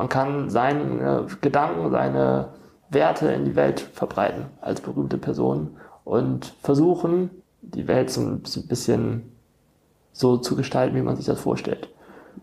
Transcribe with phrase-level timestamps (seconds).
[0.00, 2.54] Man kann seine Gedanken, seine
[2.88, 7.28] Werte in die Welt verbreiten als berühmte Person und versuchen,
[7.60, 9.30] die Welt so ein bisschen
[10.14, 11.90] so zu gestalten, wie man sich das vorstellt.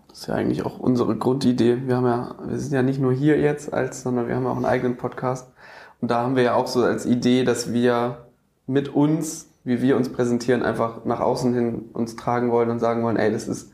[0.07, 1.81] Das ist ja eigentlich auch unsere Grundidee.
[1.87, 4.55] Wir haben ja, wir sind ja nicht nur hier jetzt als, sondern wir haben auch
[4.55, 5.51] einen eigenen Podcast.
[5.99, 8.27] Und da haben wir ja auch so als Idee, dass wir
[8.67, 13.01] mit uns, wie wir uns präsentieren, einfach nach außen hin uns tragen wollen und sagen
[13.01, 13.71] wollen, ey, das ist,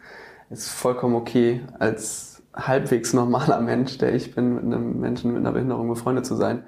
[0.49, 5.51] ist vollkommen okay, als halbwegs normaler Mensch, der ich bin, mit einem Menschen mit einer
[5.51, 6.65] Behinderung befreundet zu sein.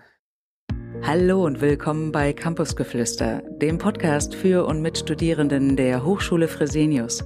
[1.04, 7.23] Hallo und willkommen bei Campusgeflüster, dem Podcast für und mit Studierenden der Hochschule Fresenius.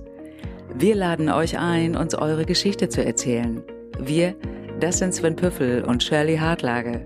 [0.76, 3.64] Wir laden euch ein, uns eure Geschichte zu erzählen.
[4.00, 4.36] Wir,
[4.80, 7.06] das sind Sven Püffel und Shirley Hartlage.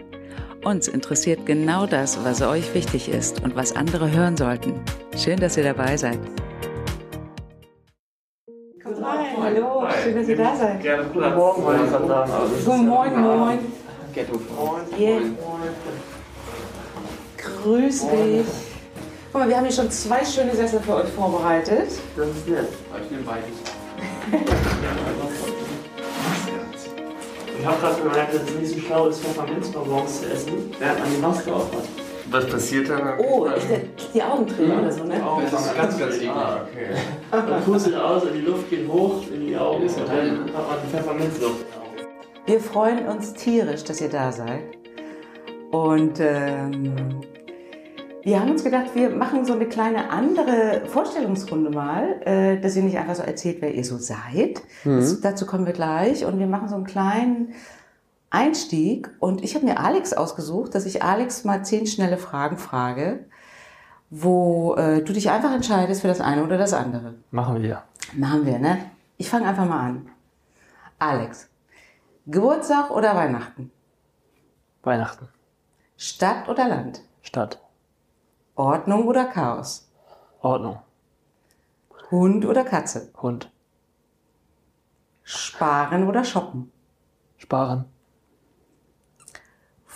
[0.63, 4.81] Uns interessiert genau das, was euch wichtig ist und was andere hören sollten.
[5.17, 6.19] Schön, dass ihr dabei seid.
[9.53, 10.81] Hi, hallo, schön, dass ihr da seid.
[10.81, 12.31] Gerne, guten Morgen, wollte ich gerade sagen.
[12.57, 13.59] ist Guten ja- Moin, moin.
[14.13, 14.39] Ghetto.
[14.97, 15.19] Yeah.
[17.37, 18.45] Grüß dich.
[19.31, 21.89] Guck mal, wir haben hier schon zwei schöne Sessel für euch vorbereitet.
[22.15, 22.67] Das ist nett.
[23.03, 23.49] Ich nehme beides.
[27.59, 31.11] Ich habe gerade gemerkt, dass es nicht so schlau ist, Pfefferminzbonbons zu essen, während man
[31.11, 31.83] die Maske auf hat.
[32.33, 33.19] Was passiert dann?
[33.19, 33.81] Oh, ist der,
[34.11, 35.21] die Augenträger oder so, ne?
[35.51, 36.31] Das ist ganz, ganz eklig.
[36.31, 37.47] Ah, okay.
[37.47, 40.79] Man pustet aus und die Luft geht hoch in die Augen und dann hat man
[40.89, 42.07] Pfefferminzluft Augen.
[42.47, 44.63] Wir freuen uns tierisch, dass ihr da seid.
[45.71, 47.21] Und ähm,
[48.23, 52.81] wir haben uns gedacht, wir machen so eine kleine andere Vorstellungsrunde mal, äh, dass ihr
[52.81, 54.59] nicht einfach so erzählt, wer ihr so seid.
[54.85, 56.25] Das, dazu kommen wir gleich.
[56.25, 57.53] Und wir machen so einen kleinen
[58.33, 59.09] Einstieg.
[59.19, 63.25] Und ich habe mir Alex ausgesucht, dass ich Alex mal zehn schnelle Fragen frage,
[64.09, 67.13] wo äh, du dich einfach entscheidest für das eine oder das andere.
[67.31, 67.83] Machen wir.
[68.13, 68.91] Machen wir, ne?
[69.17, 70.09] Ich fange einfach mal an.
[70.99, 71.47] Alex,
[72.25, 73.71] Geburtstag oder Weihnachten?
[74.81, 75.27] Weihnachten.
[75.97, 77.01] Stadt oder Land?
[77.21, 77.59] Stadt.
[78.55, 79.89] Ordnung oder Chaos?
[80.41, 80.79] Ordnung.
[82.11, 83.09] Hund oder Katze?
[83.21, 83.51] Hund.
[85.23, 86.71] Sparen oder shoppen?
[87.37, 87.92] Sparen.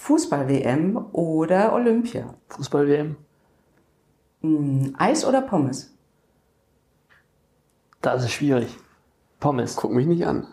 [0.07, 2.33] Fußball-WM oder Olympia?
[2.47, 3.17] Fußball-WM.
[4.39, 5.93] Hm, Eis oder Pommes?
[8.01, 8.73] Das ist schwierig.
[9.41, 9.75] Pommes.
[9.75, 10.47] Guck mich nicht an.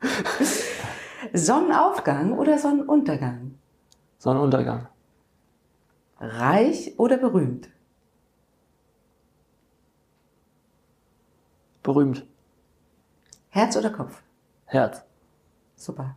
[1.34, 3.58] Sonnenaufgang oder Sonnenuntergang?
[4.16, 4.88] Sonnenuntergang.
[6.18, 7.68] Reich oder berühmt?
[11.82, 12.26] Berühmt.
[13.50, 14.22] Herz oder Kopf?
[14.64, 15.02] Herz.
[15.76, 16.16] Super.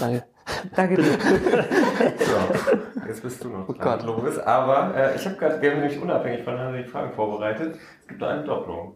[0.00, 0.33] Danke.
[0.74, 1.04] Danke dir.
[1.04, 4.06] So, jetzt bist du noch Oh dran, Gott.
[4.06, 4.38] Lovis.
[4.38, 7.76] Aber äh, ich habe gerade, wir haben nämlich unabhängig voneinander die Fragen vorbereitet.
[8.02, 8.94] Es gibt eine Doppelung.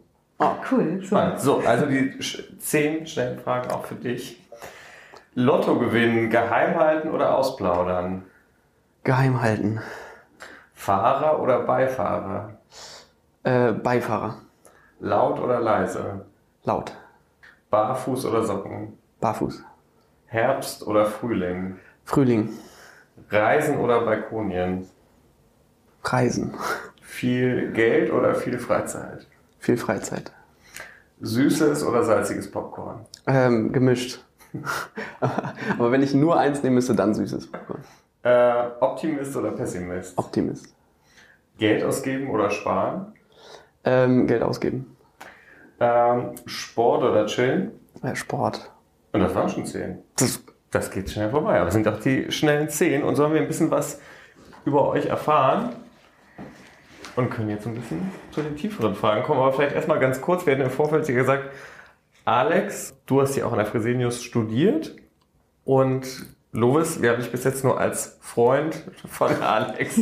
[0.71, 0.99] Cool.
[1.01, 1.07] So.
[1.07, 1.39] Spannend.
[1.39, 2.17] So, also die
[2.59, 4.41] zehn schnellen Fragen auch für dich.
[5.35, 8.23] Lotto gewinnen, geheim halten oder ausplaudern?
[9.03, 9.79] Geheim halten.
[10.73, 12.57] Fahrer oder Beifahrer?
[13.43, 14.35] Äh, Beifahrer.
[14.99, 16.25] Laut oder leise?
[16.63, 16.91] Laut.
[17.69, 18.97] Barfuß oder Socken?
[19.19, 19.63] Barfuß.
[20.29, 21.79] Herbst oder Frühling?
[22.05, 22.49] Frühling.
[23.31, 24.87] Reisen oder Balkonien?
[26.03, 26.53] Reisen.
[27.01, 29.25] Viel Geld oder viel Freizeit?
[29.57, 30.31] Viel Freizeit.
[31.21, 33.05] Süßes oder salziges Popcorn?
[33.25, 34.23] Ähm, gemischt.
[35.19, 37.83] Aber wenn ich nur eins nehmen müsste, dann süßes Popcorn.
[38.21, 40.15] Äh, Optimist oder Pessimist?
[40.17, 40.75] Optimist.
[41.57, 43.13] Geld ausgeben oder sparen?
[43.83, 44.95] Ähm, Geld ausgeben.
[45.79, 47.71] Ähm, Sport oder chillen?
[48.03, 48.71] Äh, Sport.
[49.11, 49.99] Und das waren schon zehn.
[50.17, 51.55] Das, Das geht schnell vorbei.
[51.55, 53.03] Aber das sind doch die schnellen zehn.
[53.03, 53.99] Und so haben wir ein bisschen was
[54.65, 55.75] über euch erfahren.
[57.15, 59.39] Und können jetzt ein bisschen zu den tieferen Fragen kommen.
[59.39, 60.45] Aber vielleicht erstmal ganz kurz.
[60.45, 61.45] Wir hatten im Vorfeld hier gesagt,
[62.23, 64.95] Alex, du hast ja auch an der Fresenius studiert.
[65.65, 69.99] Und Lovis, wir haben dich bis jetzt nur als Freund von Alex.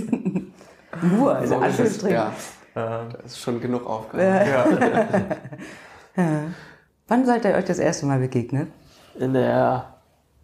[1.02, 1.62] Nur, also so.
[1.62, 2.16] Anführungsstrichen.
[2.16, 2.34] Ja,
[2.76, 4.24] äh, das ist schon genug Aufgabe.
[6.16, 6.44] ja.
[7.08, 8.70] Wann seid ihr euch das erste Mal begegnet?
[9.20, 9.86] In der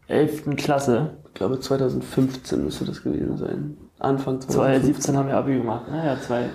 [0.07, 0.55] 11.
[0.57, 1.11] Klasse.
[1.27, 3.77] Ich glaube 2015 müsste das gewesen sein.
[3.99, 4.55] Anfang 2015.
[4.55, 5.83] 2017 haben wir Abi gemacht.
[5.89, 6.49] Naja, zwei.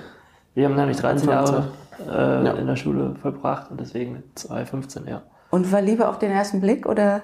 [0.55, 2.53] Wir haben nämlich 13 Anfang Jahre äh, Ja.
[2.55, 5.23] in der Schule verbracht und deswegen 2015, ja.
[5.51, 7.23] Und war Liebe auf den ersten Blick oder?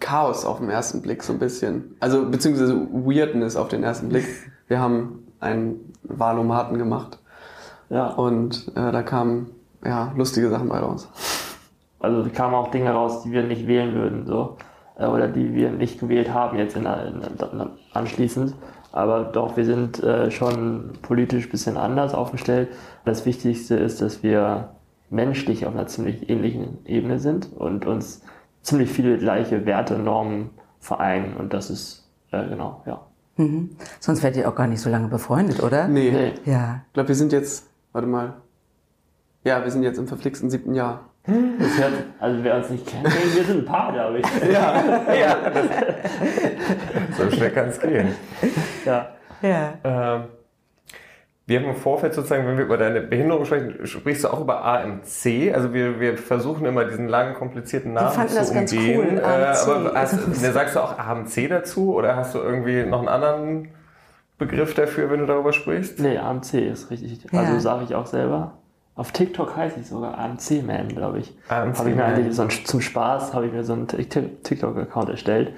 [0.00, 1.96] Chaos auf den ersten Blick so ein bisschen.
[2.00, 4.26] Also beziehungsweise Weirdness auf den ersten Blick.
[4.68, 7.18] Wir haben einen Wahlomaten gemacht
[7.88, 9.50] Ja, und äh, da kamen
[9.84, 11.08] ja lustige Sachen bei raus.
[12.06, 14.56] Also da kamen auch Dinge raus, die wir nicht wählen würden, so.
[14.98, 18.54] Äh, Oder die wir nicht gewählt haben jetzt in, in, der- anschließend.
[18.92, 22.68] Aber doch, wir sind äh, schon politisch ein bisschen anders aufgestellt.
[23.04, 24.70] Das Wichtigste ist, dass wir
[25.10, 28.22] menschlich auf einer ziemlich ähnlichen Ebene sind und uns
[28.62, 30.50] ziemlich viele gleiche Werte, Normen
[30.80, 33.02] vereinen und das ist, äh, genau, ja.
[33.36, 33.70] Mhm.
[34.00, 35.88] Sonst wärt ihr auch gar nicht so lange befreundet, oder?
[35.88, 36.32] Nee, Nee.
[36.50, 36.80] Ja.
[36.86, 38.32] ich glaube, wir sind jetzt, warte mal.
[39.44, 41.00] Ja, wir sind jetzt im verflixten siebten Jahr.
[41.26, 44.26] Das hört, also wer uns nicht kennt, wir sind ein Paar, glaube ich.
[47.16, 48.14] So schnell kann es gehen.
[48.84, 49.08] Ja.
[49.42, 49.74] Ja.
[49.84, 50.24] Ähm,
[51.48, 54.64] wir haben im Vorfeld sozusagen, wenn wir über deine Behinderung sprechen, sprichst du auch über
[54.64, 55.52] AMC.
[55.54, 59.00] Also wir, wir versuchen immer diesen langen, komplizierten Namen fanden zu das ganz umgehen.
[59.12, 59.68] cool, Äh, AMC.
[59.68, 63.68] aber hast, ne, sagst du auch AMC dazu oder hast du irgendwie noch einen anderen
[64.38, 66.00] Begriff dafür, wenn du darüber sprichst?
[66.00, 67.24] Nee, AMC ist richtig.
[67.30, 67.40] Ja.
[67.40, 68.58] Also sage ich auch selber.
[68.96, 71.36] Auf TikTok heiße ich sogar AMC-Man, glaube ich.
[71.48, 72.14] AMC Habe ich mir Man.
[72.14, 75.52] eigentlich so ein, zum Spaß habe ich mir so einen Tik- TikTok-Account erstellt.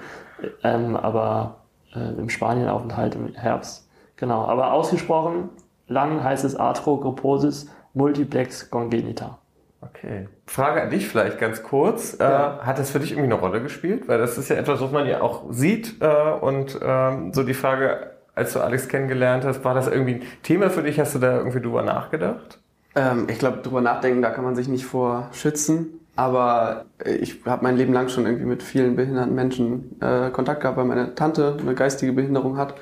[0.64, 1.56] Ähm, aber
[1.94, 3.88] äh, im Spanienaufenthalt im Herbst.
[4.16, 4.44] Genau.
[4.44, 5.50] Aber ausgesprochen
[5.86, 9.38] lang heißt es Arthrogryposis multiplex congenita.
[9.80, 10.28] Okay.
[10.46, 12.18] Frage an dich vielleicht ganz kurz.
[12.18, 12.58] Ja.
[12.60, 14.08] Äh, hat das für dich irgendwie eine Rolle gespielt?
[14.08, 16.02] Weil das ist ja etwas, was man ja auch sieht.
[16.02, 16.06] Äh,
[16.40, 20.70] und ähm, so die Frage, als du Alex kennengelernt hast, war das irgendwie ein Thema
[20.70, 20.98] für dich?
[20.98, 22.58] Hast du da irgendwie drüber nachgedacht?
[22.94, 26.00] Ähm, ich glaube, drüber nachdenken, da kann man sich nicht vor schützen.
[26.16, 30.62] Aber äh, ich habe mein Leben lang schon irgendwie mit vielen behinderten Menschen äh, Kontakt
[30.62, 32.74] gehabt, weil meine Tante eine geistige Behinderung hat.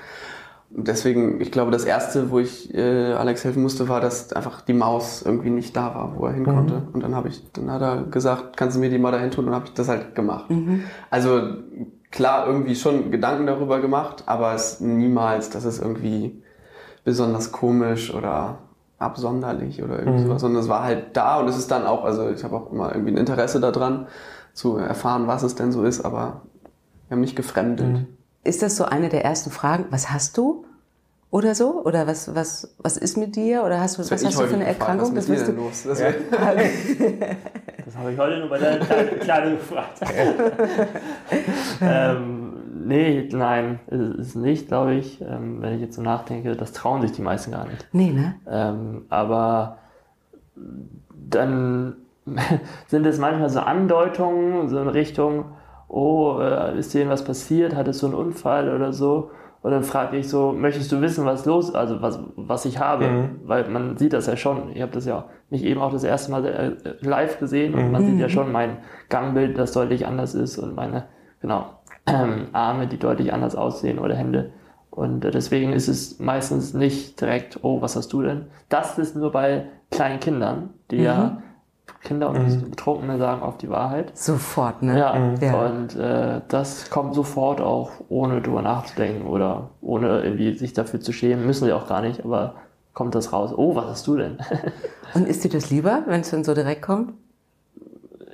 [0.75, 4.63] Und deswegen, ich glaube, das erste, wo ich äh, Alex helfen musste, war, dass einfach
[4.63, 6.83] die Maus irgendwie nicht da war, wo er hin konnte.
[6.93, 9.45] Und dann habe ich, dann hat er gesagt, kannst du mir die mal dahin tun?
[9.45, 10.47] Und dann habe ich das halt gemacht.
[11.11, 11.41] Also
[12.11, 16.43] klar, irgendwie schon Gedanken darüber gemacht, aber es niemals, dass es irgendwie
[17.05, 18.59] besonders komisch oder
[18.99, 22.31] absonderlich oder irgendwie sowas, sondern es war halt da und es ist dann auch, also
[22.31, 24.07] ich habe auch immer irgendwie ein Interesse daran,
[24.55, 26.43] zu erfahren, was es denn so ist, aber
[27.09, 28.07] wir haben nicht gefremdet.
[28.43, 29.87] Ist das so eine der ersten Fragen?
[29.91, 30.65] Was hast du?
[31.31, 31.83] Oder so?
[31.85, 33.65] Oder was, was, was ist mit dir?
[33.65, 35.15] Oder hast du, was hast du für eine Erkrankung?
[35.15, 35.83] Was Das ist mit dir du, denn los?
[35.87, 36.15] Das wär-
[37.85, 40.01] Das habe ich heute nur bei der Kleinen Kleine gefragt.
[41.81, 42.46] ähm,
[42.87, 43.81] nee, nein,
[44.19, 45.21] ist nicht, glaube ich.
[45.21, 47.87] Ähm, wenn ich jetzt so nachdenke, das trauen sich die meisten gar nicht.
[47.93, 48.35] nee, ne?
[48.49, 49.79] Ähm, aber
[51.11, 51.97] dann
[52.87, 55.47] sind es manchmal so Andeutungen, so in Richtung,
[55.89, 59.31] oh, äh, ist dir irgendwas passiert, hattest du einen Unfall oder so?
[59.63, 63.09] Und dann frage ich so, möchtest du wissen, was los, also was, was ich habe?
[63.09, 63.41] Mhm.
[63.47, 64.71] Weil man sieht das ja schon.
[64.73, 68.05] Ich habe das ja nicht eben auch das erste Mal äh, live gesehen und man
[68.07, 68.79] sieht ja schon mein
[69.09, 71.07] Gangbild, das deutlich anders ist und meine,
[71.41, 71.67] genau,
[72.07, 74.53] Arme, die deutlich anders aussehen oder Hände.
[74.91, 78.47] Und äh, deswegen ist es meistens nicht direkt, oh, was hast du denn?
[78.69, 81.43] Das ist nur bei kleinen Kindern, die ja
[82.03, 84.17] Kinder und Betrunkene sagen oft die Wahrheit.
[84.17, 84.99] Sofort, ne?
[84.99, 85.67] Ja, Ja.
[85.67, 91.13] und äh, das kommt sofort auch, ohne drüber nachzudenken oder ohne irgendwie sich dafür zu
[91.13, 91.47] schämen.
[91.47, 92.55] Müssen sie auch gar nicht, aber
[92.95, 93.53] kommt das raus.
[93.57, 94.39] Oh, was hast du denn?
[95.15, 97.13] Und ist dir das lieber, wenn es dann so direkt kommt?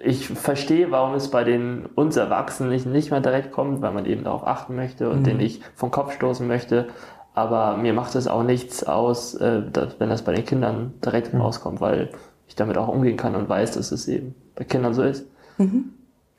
[0.05, 4.25] Ich verstehe, warum es bei den uns Erwachsenen nicht, mehr direkt kommt, weil man eben
[4.25, 6.89] darauf achten möchte und den nicht vom Kopf stoßen möchte.
[7.35, 11.33] Aber mir macht es auch nichts aus, äh, dass, wenn das bei den Kindern direkt
[11.33, 12.11] rauskommt, weil
[12.47, 15.27] ich damit auch umgehen kann und weiß, dass es eben bei Kindern so ist.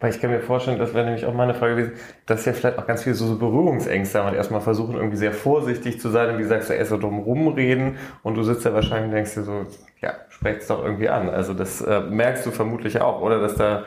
[0.03, 1.93] Weil ich kann mir vorstellen, das wäre nämlich auch meine Frage gewesen,
[2.25, 5.31] dass ja vielleicht auch ganz viele so, so Berührungsängste haben und erstmal versuchen, irgendwie sehr
[5.31, 8.73] vorsichtig zu sein und wie sagst du, erst so drum rumreden und du sitzt da
[8.73, 9.65] wahrscheinlich und denkst dir so,
[10.01, 11.29] ja, sprecht's doch irgendwie an.
[11.29, 13.39] Also das äh, merkst du vermutlich auch, oder?
[13.39, 13.85] Dass da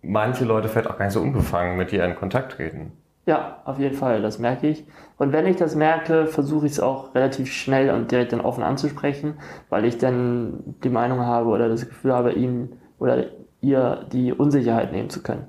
[0.00, 2.92] manche Leute vielleicht auch gar nicht so unbefangen mit dir in Kontakt treten.
[3.26, 4.86] Ja, auf jeden Fall, das merke ich.
[5.18, 8.64] Und wenn ich das merke, versuche ich es auch relativ schnell und direkt dann offen
[8.64, 9.34] anzusprechen,
[9.68, 13.26] weil ich dann die Meinung habe oder das Gefühl habe, ihm oder
[13.60, 15.48] ihr die Unsicherheit nehmen zu können.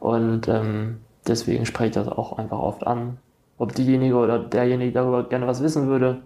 [0.00, 3.18] Und ähm, deswegen spreche ich das auch einfach oft an.
[3.58, 6.22] Ob diejenige oder derjenige darüber gerne was wissen würde,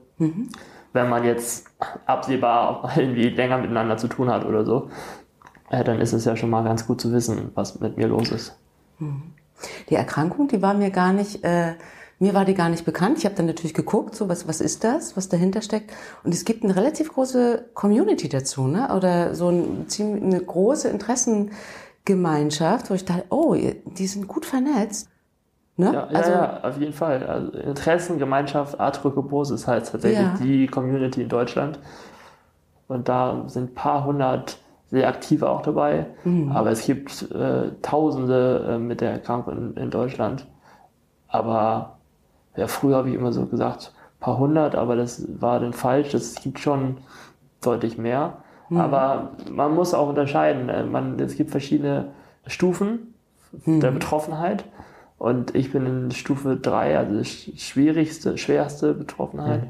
[0.93, 1.67] wenn man jetzt
[2.07, 4.91] absehbar irgendwie länger miteinander zu tun hat oder so,
[5.71, 8.31] äh, dann ist es ja schon mal ganz gut zu wissen, was mit mir los
[8.31, 8.57] ist.
[9.88, 11.75] Die Erkrankung, die war mir gar nicht, äh,
[12.19, 13.19] mir war die gar nicht bekannt.
[13.19, 15.93] Ich habe dann natürlich geguckt, so was, was ist das, was dahinter steckt.
[16.23, 18.95] Und es gibt eine relativ große Community dazu, ne?
[18.95, 20.88] Oder so ein, eine große
[22.04, 25.09] Interessengemeinschaft, wo ich dachte, oh, die sind gut vernetzt.
[25.76, 25.92] Ne?
[25.92, 27.26] Ja, ja, ja, auf jeden Fall.
[27.26, 30.35] Also Interessengemeinschaft Arthrogrypose ist halt tatsächlich Ja.
[30.40, 31.78] die Community in Deutschland.
[32.88, 34.59] Und da sind ein paar hundert
[34.90, 36.06] sehr aktive auch dabei.
[36.50, 40.47] Aber es gibt äh, Tausende äh, mit der Erkrankung in, in Deutschland.
[41.28, 41.97] Aber
[42.56, 46.12] ja, früher habe ich immer so gesagt, paar hundert, aber das war dann falsch.
[46.12, 46.99] Es gibt schon
[47.62, 48.41] deutlich mehr.
[48.81, 50.69] Aber man muss auch unterscheiden.
[50.69, 52.09] Äh, Man, es gibt verschiedene
[52.47, 53.14] Stufen
[53.67, 54.64] der Betroffenheit.
[55.19, 59.64] Und ich bin in Stufe 3, also sch- schwierigste, schwerste Betroffenheit.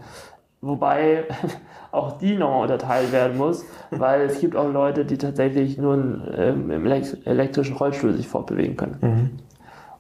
[0.63, 1.25] wobei
[1.93, 5.95] auch die nochmal unterteilt werden muss, weil es gibt auch Leute, die tatsächlich nur
[6.37, 8.97] ähm, im elektrischen Rollstuhl sich fortbewegen können.
[9.03, 9.31] Mhm.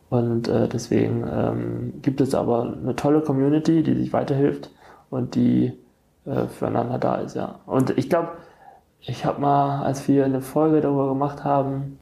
[0.08, 4.70] Und äh, deswegen ähm, gibt es aber eine tolle Community, die sich weiterhilft
[5.10, 5.72] und die
[6.24, 7.56] äh, füreinander da ist, ja.
[7.66, 8.28] Und ich glaube,
[9.04, 11.98] ich habe mal, als wir eine Folge darüber gemacht haben,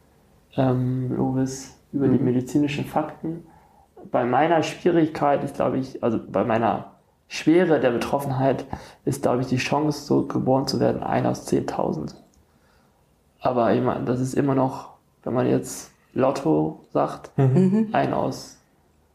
[0.56, 2.18] ähm, Lovis, über mhm.
[2.18, 3.44] die medizinischen Fakten,
[4.10, 6.92] bei meiner Schwierigkeit ist, glaube ich, also bei meiner
[7.28, 8.66] Schwere der Betroffenheit
[9.04, 12.14] ist, glaube ich, die Chance, so geboren zu werden, ein aus 10.000.
[13.40, 14.90] Aber ich meine, das ist immer noch,
[15.22, 17.88] wenn man jetzt Lotto sagt, mhm.
[17.92, 18.59] ein aus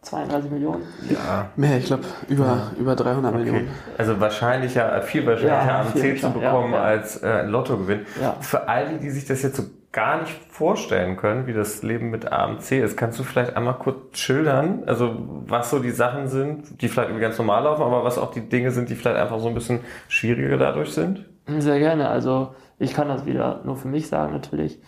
[0.06, 0.84] 32 Millionen?
[1.10, 1.50] Ja.
[1.56, 2.72] Mehr, ich glaube über, ja.
[2.80, 3.44] über 300 okay.
[3.44, 3.70] Millionen.
[3.98, 8.06] Also wahrscheinlich ja viel wahrscheinlicher ja, AMC zu bekommen ja, als äh, Lottogewinn.
[8.42, 12.10] Für all die, die sich das jetzt so gar nicht vorstellen können, wie das Leben
[12.10, 15.16] mit AMC ist, kannst du vielleicht einmal kurz schildern, also
[15.48, 18.72] was so die Sachen sind, die vielleicht ganz normal laufen, aber was auch die Dinge
[18.72, 21.24] sind, die vielleicht einfach so ein bisschen schwieriger dadurch sind?
[21.48, 22.10] Sehr gerne.
[22.10, 24.80] Also ich kann das wieder nur für mich sagen natürlich.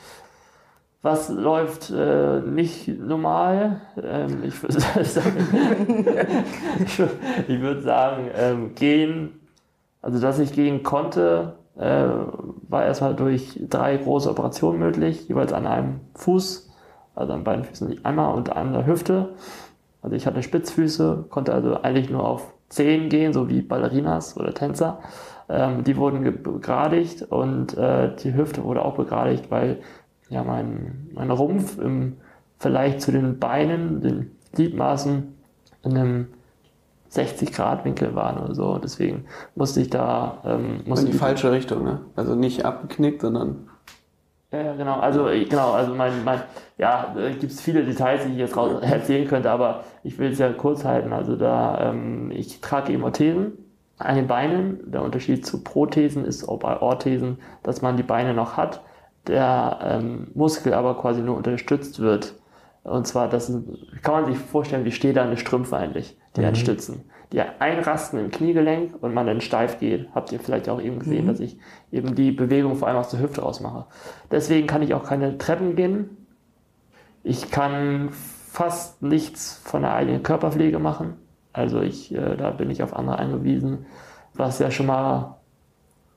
[1.02, 3.82] Was läuft äh, nicht normal?
[4.02, 5.38] Ähm, ich würde sagen,
[7.48, 9.40] ich würde sagen ähm, gehen,
[10.02, 12.08] also dass ich gehen konnte, äh,
[12.70, 16.70] war erstmal durch drei große Operationen möglich, jeweils an einem Fuß,
[17.14, 19.36] also an beiden Füßen einmal und an der Hüfte.
[20.02, 24.54] Also ich hatte Spitzfüße, konnte also eigentlich nur auf Zehen gehen, so wie Ballerinas oder
[24.54, 25.00] Tänzer.
[25.50, 29.80] Ähm, die wurden begradigt und äh, die Hüfte wurde auch begradigt, weil
[30.30, 32.18] ja, mein, mein Rumpf im
[32.58, 35.36] Vergleich zu den Beinen, den Gliedmaßen
[35.84, 36.28] in einem
[37.10, 38.78] 60 Grad Winkel waren oder so.
[38.78, 40.40] Deswegen musste ich da.
[40.46, 42.02] Ähm, musste in die falsche Richtung, ne?
[42.16, 43.70] Also nicht abgeknickt, sondern.
[44.52, 45.00] Ja, genau.
[45.00, 45.72] Also genau.
[45.72, 46.42] Also mein, mein
[46.78, 50.40] ja, gibt es viele Details, die ich jetzt raus erzählen könnte, aber ich will es
[50.40, 51.14] ja kurz halten.
[51.14, 53.54] Also da ähm, ich trage eben Orthesen
[53.98, 54.92] an den Beinen.
[54.92, 58.82] Der Unterschied zu Prothesen ist auch bei Orthesen, dass man die Beine noch hat
[59.28, 62.36] der ähm, Muskel aber quasi nur unterstützt wird.
[62.84, 63.52] Und zwar, das
[64.02, 66.56] kann man sich vorstellen, wie stählerne Strümpfe eigentlich, die mhm.
[66.56, 67.02] stützen.
[67.34, 70.08] Die einrasten im Kniegelenk und man dann steif geht.
[70.16, 71.28] Habt ihr vielleicht auch eben gesehen, mhm.
[71.28, 71.58] dass ich
[71.92, 73.86] eben die Bewegung vor allem aus der Hüfte rausmache.
[74.32, 76.26] Deswegen kann ich auch keine Treppen gehen.
[77.24, 81.16] Ich kann fast nichts von der eigenen Körperpflege machen.
[81.52, 83.86] Also ich, äh, da bin ich auf andere angewiesen,
[84.34, 85.36] was ja schon mal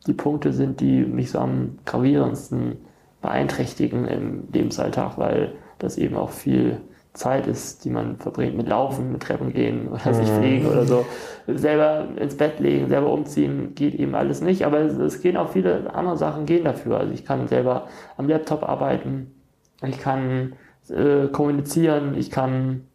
[0.07, 2.76] die Punkte sind, die mich so am gravierendsten
[3.23, 6.81] beeinträchtigen im Lebensalltag, weil das eben auch viel
[7.12, 10.37] Zeit ist, die man verbringt mit Laufen, mit Treppen gehen oder sich mhm.
[10.37, 11.05] pflegen oder so.
[11.49, 14.65] Selber ins Bett legen, selber umziehen, geht eben alles nicht.
[14.65, 16.99] Aber es, es gehen auch viele andere Sachen gehen dafür.
[16.99, 19.35] Also ich kann selber am Laptop arbeiten,
[19.83, 20.53] ich kann
[20.89, 22.87] äh, kommunizieren, ich kann,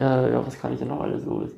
[0.00, 1.48] äh, ja, was kann ich denn noch alles so?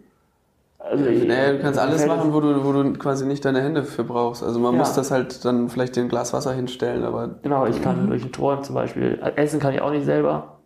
[0.84, 4.04] Also naja, du kannst alles machen, wo du, wo du quasi nicht deine Hände für
[4.04, 4.42] brauchst.
[4.42, 4.78] Also man ja.
[4.78, 7.36] muss das halt dann vielleicht den Glas Wasser hinstellen, aber.
[7.42, 8.10] Genau, ich kann mhm.
[8.10, 9.18] durch den Träumen zum Beispiel.
[9.36, 10.58] Essen kann ich auch nicht selber.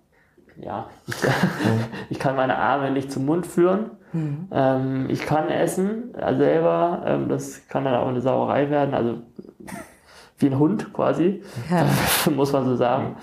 [0.60, 1.14] Ja, ich,
[2.10, 3.90] ich kann meine Arme nicht zum Mund führen.
[4.12, 4.48] Mhm.
[4.50, 7.02] Ähm, ich kann essen also selber.
[7.06, 8.94] Ähm, das kann dann auch eine Sauerei werden.
[8.94, 9.18] Also
[10.38, 11.86] wie ein Hund quasi, ja.
[12.32, 13.16] muss man so sagen.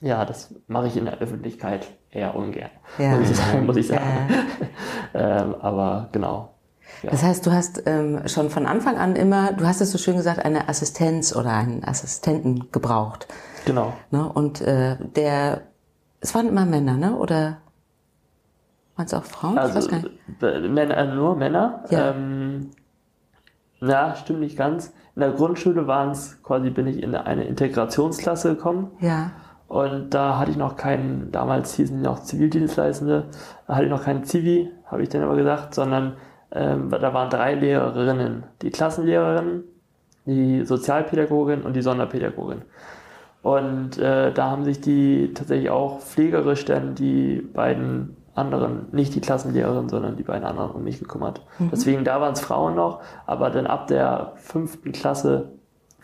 [0.00, 3.16] Ja, das mache ich in der Öffentlichkeit eher ungern, ja.
[3.16, 3.66] muss, ich sagen.
[3.66, 4.28] Muss ich sagen.
[5.14, 5.42] Ja.
[5.42, 6.54] ähm, aber genau.
[7.02, 7.10] Ja.
[7.10, 10.16] Das heißt, du hast ähm, schon von Anfang an immer, du hast es so schön
[10.16, 13.26] gesagt, eine Assistenz oder einen Assistenten gebraucht.
[13.64, 13.94] Genau.
[14.10, 14.30] Ne?
[14.30, 15.62] Und äh, der,
[16.20, 17.16] es waren immer Männer, ne?
[17.16, 17.58] Oder
[18.96, 19.56] waren es auch Frauen?
[19.56, 19.88] Also,
[20.40, 21.84] Männer, also nur Männer.
[21.90, 22.10] Ja.
[22.10, 22.70] Ähm,
[23.80, 24.92] ja, stimmt nicht ganz.
[25.14, 28.90] In der Grundschule waren es quasi, bin ich in eine Integrationsklasse gekommen.
[29.00, 29.30] Ja.
[29.70, 33.26] Und da hatte ich noch keinen, damals hießen die noch Zivildienstleistende,
[33.68, 36.14] da hatte ich noch keinen Zivi, habe ich dann aber gesagt, sondern
[36.50, 38.42] ähm, da waren drei Lehrerinnen.
[38.62, 39.62] Die Klassenlehrerin,
[40.26, 42.62] die Sozialpädagogin und die Sonderpädagogin.
[43.42, 49.20] Und äh, da haben sich die tatsächlich auch pflegerisch dann die beiden anderen, nicht die
[49.20, 51.42] Klassenlehrerin, sondern die beiden anderen um mich gekümmert.
[51.60, 51.70] Mhm.
[51.70, 55.52] Deswegen da waren es Frauen noch, aber dann ab der fünften Klasse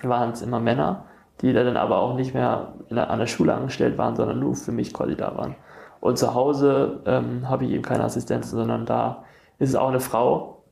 [0.05, 1.06] waren es immer Männer
[1.43, 4.73] die dann aber auch nicht mehr der, an der Schule angestellt waren, sondern nur für
[4.73, 5.55] mich quasi da waren.
[6.01, 9.25] Und zu Hause ähm, habe ich eben keine Assistenzen, sondern da
[9.59, 10.65] ist es auch eine Frau,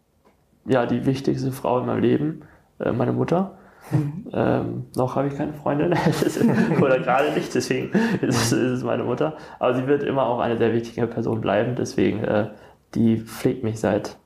[0.66, 2.42] ja, die wichtigste Frau in meinem Leben,
[2.78, 3.58] äh, meine Mutter.
[3.90, 4.28] Mhm.
[4.32, 5.92] Ähm, noch habe ich keine Freundin
[6.80, 7.90] oder gerade nicht, deswegen
[8.22, 9.36] ist es, ist es, meine Mutter.
[9.58, 12.48] Aber sie wird immer auch eine sehr wichtige Person bleiben, deswegen äh,
[12.94, 14.16] die pflegt mich seit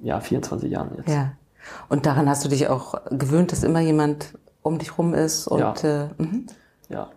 [0.00, 1.08] ja, 24 Jahren jetzt.
[1.08, 1.32] Ja.
[1.88, 5.46] Und daran hast du dich auch gewöhnt, dass immer jemand um dich rum ist.
[5.46, 6.04] Und, ja.
[6.04, 6.46] Äh, mhm.
[6.88, 7.08] ja.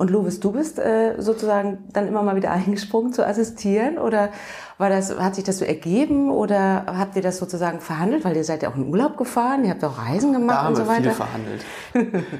[0.00, 4.30] Und Lovis, du bist äh, sozusagen dann immer mal wieder eingesprungen zu assistieren oder
[4.78, 8.44] war das, hat sich das so ergeben oder habt ihr das sozusagen verhandelt, weil ihr
[8.44, 10.88] seid ja auch in Urlaub gefahren, ihr habt auch Reisen gemacht Da haben und so
[10.88, 11.14] wir viel weiter?
[11.14, 11.64] verhandelt.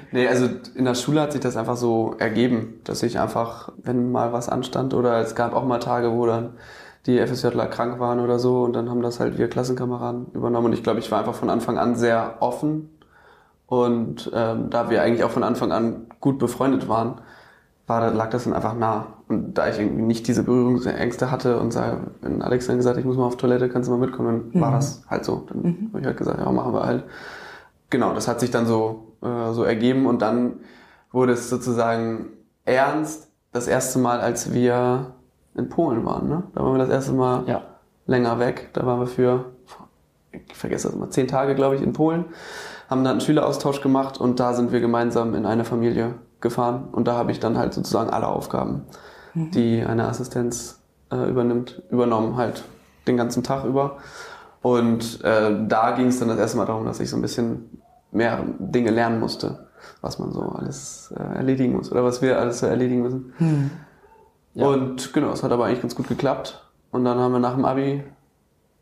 [0.11, 4.11] nee, also in der Schule hat sich das einfach so ergeben, dass ich einfach, wenn
[4.11, 6.55] mal was anstand oder es gab auch mal Tage, wo dann
[7.05, 10.73] die FSJler krank waren oder so und dann haben das halt wir Klassenkameraden übernommen und
[10.73, 12.89] ich glaube, ich war einfach von Anfang an sehr offen
[13.71, 17.21] und ähm, da wir eigentlich auch von Anfang an gut befreundet waren,
[17.87, 19.07] war, lag das dann einfach nah.
[19.29, 23.01] Und da ich irgendwie nicht diese Berührungsängste hatte und sah, wenn Alex dann gesagt hat,
[23.01, 25.47] ich muss mal auf Toilette, kannst du mal mitkommen, dann war das halt so.
[25.49, 27.05] Dann habe ich halt gesagt, ja, machen wir halt.
[27.91, 30.55] Genau, das hat sich dann so, äh, so ergeben und dann
[31.13, 32.27] wurde es sozusagen
[32.65, 35.15] ernst das erste Mal, als wir
[35.55, 36.29] in Polen waren.
[36.29, 36.43] Ne?
[36.55, 37.63] Da waren wir das erste Mal Ja.
[38.07, 38.71] länger weg.
[38.73, 39.47] Da waren wir für,
[40.33, 42.25] ich vergesse das mal, zehn Tage, glaube ich, in Polen,
[42.91, 47.07] haben dann einen Schüleraustausch gemacht und da sind wir gemeinsam in eine Familie gefahren und
[47.07, 48.83] da habe ich dann halt sozusagen alle Aufgaben,
[49.35, 50.83] die eine Assistenz
[51.13, 52.65] äh, übernimmt, übernommen, halt
[53.07, 53.99] den ganzen Tag über.
[54.61, 57.81] Und äh, da ging es dann das erste Mal darum, dass ich so ein bisschen
[58.11, 59.69] mehr Dinge lernen musste,
[60.01, 63.33] was man so alles äh, erledigen muss oder was wir alles so erledigen müssen.
[64.55, 64.67] Ja.
[64.67, 66.61] Und genau, es hat aber eigentlich ganz gut geklappt.
[66.91, 68.03] Und dann haben wir nach dem Abi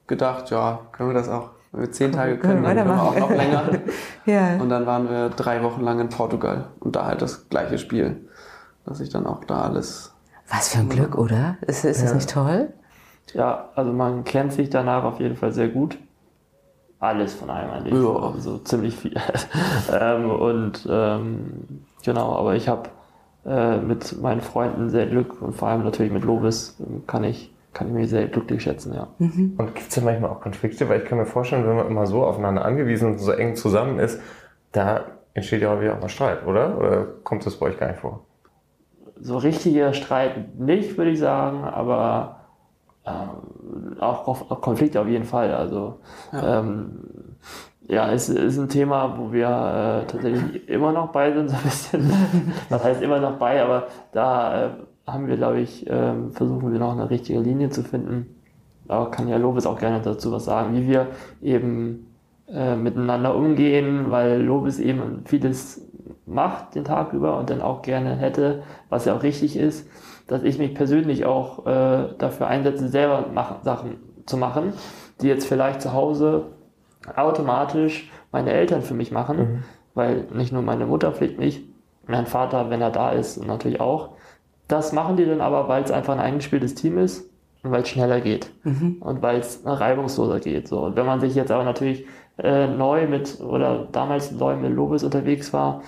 [0.07, 1.51] gedacht, ja, können wir das auch.
[1.73, 3.65] Wenn wir zehn Tage können, dann können wir auch noch länger.
[4.27, 4.57] Ja.
[4.57, 8.29] Und dann waren wir drei Wochen lang in Portugal und da halt das gleiche Spiel,
[8.85, 10.13] dass ich dann auch da alles.
[10.51, 11.57] Was für ein Glück, oder?
[11.63, 12.75] Ist, ist das nicht toll?
[13.33, 15.99] Ja, also man kennt sich danach auf jeden Fall sehr gut.
[17.01, 17.95] Alles von einem eigentlich.
[17.95, 18.35] Ja.
[18.39, 19.15] So ziemlich viel.
[19.93, 22.91] ähm, und ähm, genau, aber ich habe
[23.47, 27.55] äh, mit meinen Freunden sehr Glück und vor allem natürlich mit Lovis ähm, kann ich,
[27.73, 29.09] kann ich mich sehr glücklich schätzen, ja.
[29.19, 30.89] Und gibt es ja manchmal auch Konflikte?
[30.89, 33.99] Weil ich kann mir vorstellen, wenn man immer so aufeinander angewiesen und so eng zusammen
[33.99, 34.21] ist,
[34.73, 36.77] da entsteht ja auch wieder auch mal Streit, oder?
[36.79, 38.25] Oder kommt das bei euch gar nicht vor?
[39.21, 42.41] So richtiger Streit nicht, würde ich sagen, aber
[43.07, 45.53] ähm, auch Konflikte auf jeden Fall.
[45.55, 46.01] Also
[46.33, 47.37] ja, ähm,
[47.87, 51.63] ja es ist ein Thema, wo wir äh, tatsächlich immer noch bei sind, so ein
[51.63, 52.13] bisschen.
[52.69, 54.71] Was heißt immer noch bei, aber da äh,
[55.13, 58.35] haben wir, glaube ich, ähm, versuchen wir noch eine richtige Linie zu finden.
[58.87, 61.09] Da kann ja Lobes auch gerne dazu was sagen, wie wir
[61.43, 62.07] eben
[62.49, 65.87] äh, miteinander umgehen, weil Lobes eben vieles
[66.25, 69.89] macht den Tag über und dann auch gerne hätte, was ja auch richtig ist,
[70.27, 74.73] dass ich mich persönlich auch äh, dafür einsetze, selber machen, Sachen zu machen,
[75.21, 76.47] die jetzt vielleicht zu Hause
[77.17, 81.65] automatisch meine Eltern für mich machen, weil nicht nur meine Mutter pflegt mich,
[82.07, 84.11] mein Vater, wenn er da ist, natürlich auch.
[84.69, 87.25] Das machen die dann aber, weil es einfach ein eingespieltes Team ist
[87.63, 88.51] und weil es schneller geht
[89.01, 90.69] und weil es reibungsloser geht.
[90.69, 90.81] So.
[90.81, 92.05] Und wenn man sich jetzt aber natürlich
[92.39, 95.83] äh, neu mit oder damals neu mit Lobes unterwegs war,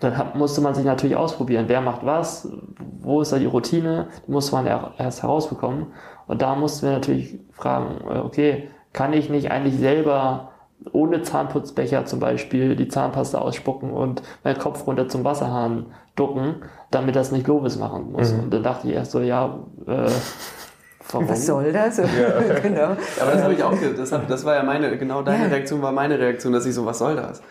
[0.00, 2.48] dann hat, musste man sich natürlich ausprobieren, wer macht was,
[3.00, 5.86] wo ist da die Routine, die musste man er- erst herausbekommen.
[6.26, 10.51] Und da mussten wir natürlich fragen, äh, okay, kann ich nicht eigentlich selber
[10.92, 16.56] ohne Zahnputzbecher zum Beispiel die Zahnpasta ausspucken und meinen Kopf runter zum Wasserhahn ducken,
[16.90, 18.32] damit das nicht Lobes machen muss.
[18.32, 20.10] Und dann dachte ich erst so, ja, äh,
[21.10, 21.28] warum?
[21.28, 21.96] Was soll das?
[22.62, 22.96] genau.
[23.20, 25.50] Aber das habe ich auch, das, hab, das war ja meine, genau deine Ja.
[25.50, 27.42] Reaktion war meine Reaktion, dass ich so, was soll das?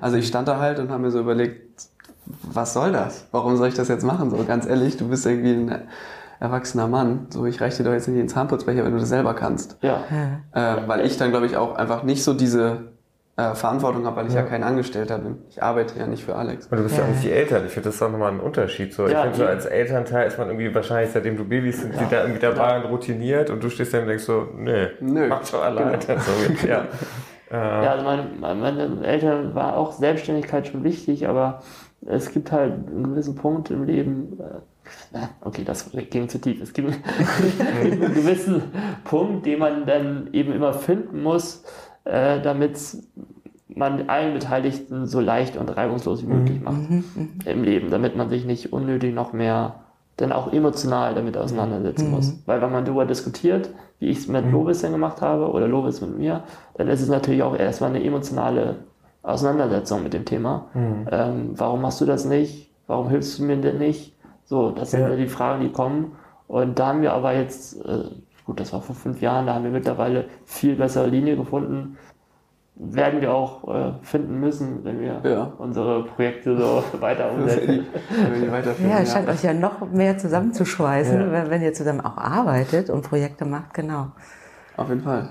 [0.00, 1.82] Also ich stand da halt und habe mir so überlegt,
[2.24, 3.26] was soll das?
[3.30, 4.30] Warum soll ich das jetzt machen?
[4.30, 5.82] So ganz ehrlich, du bist irgendwie ein
[6.40, 7.26] erwachsener Mann.
[7.30, 9.78] So, ich reiche dir doch jetzt nicht den Zahnputzbecher, wenn du das selber kannst.
[9.82, 10.02] Ja,
[10.52, 12.92] Äh, weil ich dann, glaube ich, auch einfach nicht so diese
[13.36, 14.42] äh, Verantwortung habe, weil ich ja.
[14.42, 15.38] kein Angestellter bin.
[15.50, 16.66] Ich arbeite ja nicht für Alex.
[16.68, 17.66] Und du bist ja, auch nicht die Eltern.
[17.66, 18.94] Ich finde, das ist auch nochmal ein Unterschied.
[18.94, 19.06] So.
[19.06, 22.22] ich Ja, finde, so als Elternteil ist man irgendwie wahrscheinlich, seitdem du Babys sind, da
[22.22, 25.28] irgendwie dabei und routiniert und du stehst dann und denkst so, nee, Nö.
[25.28, 25.98] mach schon alleine.
[26.06, 26.86] So, ja.
[27.48, 31.62] Ja, also meine, meine Eltern war auch Selbstständigkeit schon wichtig, aber
[32.04, 34.38] es gibt halt einen gewissen Punkt im Leben,
[35.12, 36.60] äh, okay, das ging zu tief.
[36.62, 38.62] Es gibt einen gewissen
[39.04, 41.64] Punkt, den man dann eben immer finden muss,
[42.04, 42.78] äh, damit
[43.68, 46.82] man allen Beteiligten so leicht und reibungslos wie möglich macht
[47.44, 49.80] im Leben, damit man sich nicht unnötig noch mehr
[50.16, 52.38] dann auch emotional damit auseinandersetzen muss.
[52.46, 56.00] Weil wenn man darüber diskutiert, wie ich es mit Lobis dann gemacht habe oder Lobis
[56.00, 58.76] mit mir, dann ist es natürlich auch erstmal eine emotionale
[59.26, 60.66] Auseinandersetzung mit dem Thema.
[60.74, 62.70] Ähm, warum machst du das nicht?
[62.86, 64.14] Warum hilfst du mir denn nicht?
[64.44, 65.16] So, das sind Ja.
[65.16, 66.12] die Fragen, die kommen.
[66.46, 68.04] Und da haben wir aber jetzt, äh,
[68.44, 71.98] gut, das war vor fünf Jahren, da haben wir mittlerweile viel bessere Linie gefunden.
[72.78, 75.52] Werden wir auch äh, finden müssen, wenn wir Ja.
[75.58, 77.86] unsere Projekte so weiter umsetzen.
[78.30, 81.32] Wenn wir weiterführen, Ja, es scheint euch ja noch mehr zusammenzuschweißen, Ja.
[81.32, 84.08] wenn, wenn ihr zusammen auch arbeitet und Projekte macht, genau.
[84.76, 85.30] Auf jeden Fall.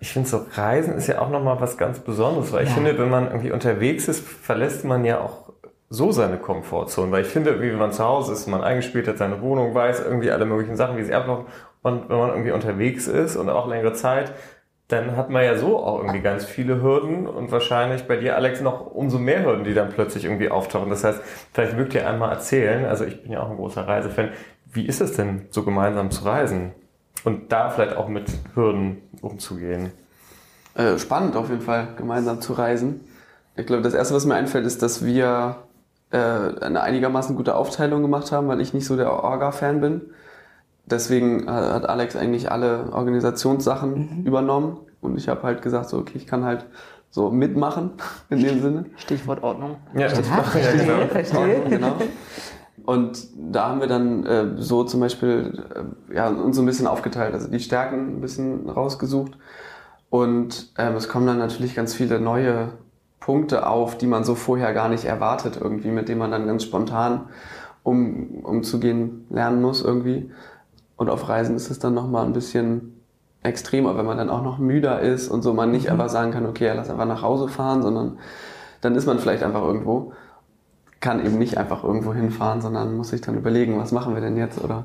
[0.00, 2.74] Ich finde so Reisen ist ja auch nochmal was ganz Besonderes, weil ich Ja.
[2.74, 5.52] finde, wenn man irgendwie unterwegs ist, verlässt man ja auch
[5.88, 9.18] so seine Komfortzone, weil ich finde, wie wenn man zu Hause ist, man eingespielt hat,
[9.18, 11.46] seine Wohnung weiß, irgendwie alle möglichen Sachen, wie sie ablaufen.
[11.82, 14.32] Und wenn man irgendwie unterwegs ist und auch längere Zeit,
[14.88, 18.60] dann hat man ja so auch irgendwie ganz viele Hürden und wahrscheinlich bei dir, Alex,
[18.60, 20.90] noch umso mehr Hürden, die dann plötzlich irgendwie auftauchen.
[20.90, 21.20] Das heißt,
[21.52, 24.30] vielleicht mögt ihr einmal erzählen, also ich bin ja auch ein großer Reisefan,
[24.72, 26.72] wie ist es denn, so gemeinsam zu reisen?
[27.26, 29.90] Und da vielleicht auch mit Hürden umzugehen.
[30.74, 33.00] Äh, spannend auf jeden Fall, gemeinsam zu reisen.
[33.56, 35.56] Ich glaube, das Erste, was mir einfällt, ist, dass wir
[36.12, 40.02] äh, eine einigermaßen gute Aufteilung gemacht haben, weil ich nicht so der Orga-Fan bin.
[40.84, 44.24] Deswegen hat Alex eigentlich alle Organisationssachen mhm.
[44.24, 46.64] übernommen und ich habe halt gesagt, so, okay, ich kann halt
[47.10, 47.90] so mitmachen
[48.30, 48.84] in dem Sinne.
[48.98, 49.78] Stichwort Ordnung.
[49.96, 51.06] Ja, Stichwort, ja, genau.
[51.08, 51.60] verstehe.
[51.68, 51.96] genau.
[52.86, 56.86] Und da haben wir dann äh, so zum Beispiel äh, ja, uns so ein bisschen
[56.86, 59.32] aufgeteilt, also die Stärken ein bisschen rausgesucht.
[60.08, 62.68] Und ähm, es kommen dann natürlich ganz viele neue
[63.18, 66.62] Punkte auf, die man so vorher gar nicht erwartet, irgendwie, mit denen man dann ganz
[66.62, 67.28] spontan
[67.82, 70.30] um, umzugehen lernen muss irgendwie.
[70.96, 73.02] Und auf Reisen ist es dann nochmal ein bisschen
[73.42, 75.92] extremer, wenn man dann auch noch müder ist und so man nicht mhm.
[75.92, 78.18] einfach sagen kann, okay, lass einfach nach Hause fahren, sondern
[78.80, 80.12] dann ist man vielleicht einfach irgendwo,
[81.00, 84.36] kann eben nicht einfach irgendwo hinfahren, sondern muss sich dann überlegen, was machen wir denn
[84.36, 84.84] jetzt oder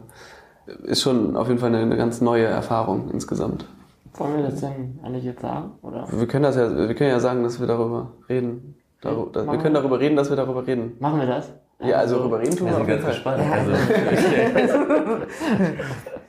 [0.84, 3.66] ist schon auf jeden Fall eine, eine ganz neue Erfahrung insgesamt.
[4.16, 5.72] Wollen wir das denn eigentlich jetzt sagen?
[5.82, 6.08] Oder?
[6.12, 8.76] Wir können das ja, wir können ja sagen, dass wir darüber reden.
[9.02, 10.94] Darüber, wir können darüber reden, dass wir darüber reden.
[11.00, 11.52] Machen wir das?
[11.80, 13.12] Ja, also darüber reden tun wir auf jeden Fall.
[13.12, 13.42] Gespannt.
[13.42, 13.58] Ja.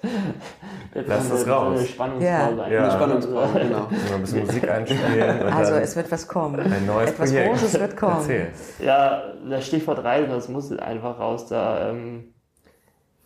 [0.94, 1.78] Also, Lass das raus.
[1.78, 2.24] Eine Spannungspause.
[2.26, 2.68] Ja.
[2.68, 2.82] ja.
[2.82, 3.88] Eine Spannungspause, genau.
[4.14, 5.42] Ein bisschen Musik einspielen.
[5.44, 6.60] Also es wird was kommen.
[6.60, 7.50] Ein neues Etwas Projekt.
[7.50, 8.16] Großes wird kommen.
[8.16, 8.48] Erzähl.
[8.80, 11.46] Ja, das Stichwort Reisen, das muss einfach raus.
[11.46, 12.34] Da, ähm,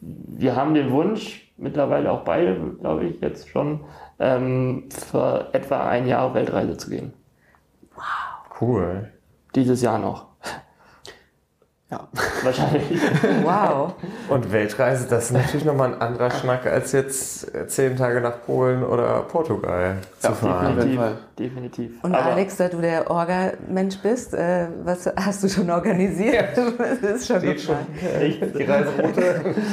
[0.00, 3.80] wir haben den Wunsch, mittlerweile auch beide, glaube ich, jetzt schon,
[4.18, 7.14] ähm, für etwa ein Jahr auf Weltreise zu gehen.
[7.94, 8.60] Wow.
[8.60, 9.12] Cool.
[9.54, 10.26] Dieses Jahr noch.
[11.90, 12.08] Ja.
[12.42, 13.00] Wahrscheinlich.
[13.42, 13.94] Wow.
[14.28, 18.82] Und Weltreise, das ist natürlich nochmal ein anderer Schnack, als jetzt zehn Tage nach Polen
[18.82, 20.76] oder Portugal zu fahren.
[20.76, 21.00] Definitiv.
[21.38, 22.04] definitiv.
[22.04, 26.56] Und Aber Alex, da du der Orga-Mensch bist, äh, was hast du schon organisiert?
[26.56, 26.64] Ja.
[27.00, 27.76] Das ist schon, schon
[28.58, 29.54] die Reiseroute.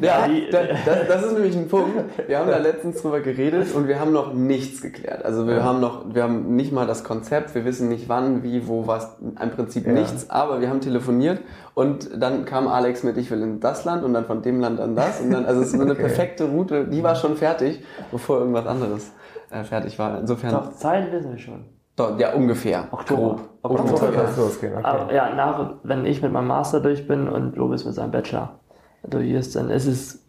[0.00, 1.96] Ja, das, das, das, ist nämlich ein Punkt.
[2.26, 5.24] Wir haben da letztens drüber geredet und wir haben noch nichts geklärt.
[5.24, 5.62] Also wir ja.
[5.64, 9.16] haben noch, wir haben nicht mal das Konzept, wir wissen nicht wann, wie, wo, was,
[9.20, 9.92] im Prinzip ja.
[9.92, 11.40] nichts, aber wir haben telefoniert
[11.74, 14.80] und dann kam Alex mit, ich will in das Land und dann von dem Land
[14.80, 16.02] an das und dann, also es ist eine okay.
[16.02, 19.12] perfekte Route, die war schon fertig, bevor irgendwas anderes
[19.50, 20.20] äh, fertig war.
[20.20, 20.52] Insofern.
[20.52, 21.64] Doch, Zeit wissen wir schon.
[21.96, 22.88] Doch, ja, ungefähr.
[22.92, 23.40] Oktober.
[23.62, 24.72] Oktober, Oktober, Oktober kann es losgehen.
[24.74, 24.84] Okay.
[24.84, 28.60] Aber, ja, nach, wenn ich mit meinem Master durch bin und Lobis mit seinem Bachelor
[29.02, 30.22] durch ist, dann ist es,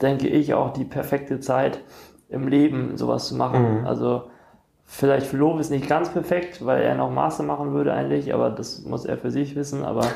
[0.00, 1.80] denke ich, auch die perfekte Zeit
[2.28, 3.80] im Leben, sowas zu machen.
[3.80, 3.86] Mhm.
[3.86, 4.24] Also
[4.86, 8.82] vielleicht für Lobis nicht ganz perfekt, weil er noch Master machen würde eigentlich, aber das
[8.84, 10.02] muss er für sich wissen, aber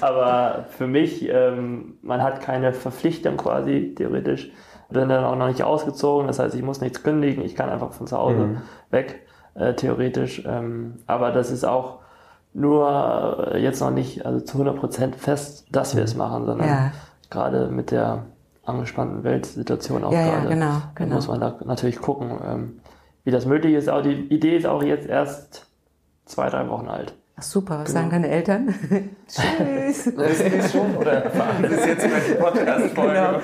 [0.00, 4.50] aber für mich, ähm, man hat keine Verpflichtung quasi, theoretisch.
[4.90, 7.92] Bin dann auch noch nicht ausgezogen, das heißt, ich muss nichts kündigen, ich kann einfach
[7.92, 8.62] von zu Hause mhm.
[8.90, 10.42] weg, äh, theoretisch.
[10.46, 11.97] Ähm, aber das ist auch
[12.58, 16.18] nur äh, jetzt noch nicht also zu 100% fest, dass wir es mhm.
[16.18, 16.92] machen, sondern ja.
[17.30, 18.24] gerade mit der
[18.64, 21.14] angespannten Weltsituation auch ja, gerade, ja, genau, genau.
[21.14, 22.80] muss man da natürlich gucken, ähm,
[23.24, 23.88] wie das möglich ist.
[23.88, 25.66] Aber die Idee ist auch jetzt erst
[26.26, 27.14] zwei, drei Wochen alt.
[27.36, 28.00] Ach super, was genau.
[28.00, 28.74] sagen deine Eltern?
[29.28, 30.06] Tschüss.
[30.16, 33.14] Wissen die schon oder erfahren Sie es jetzt über die Podcast-Folge?
[33.14, 33.40] Genau.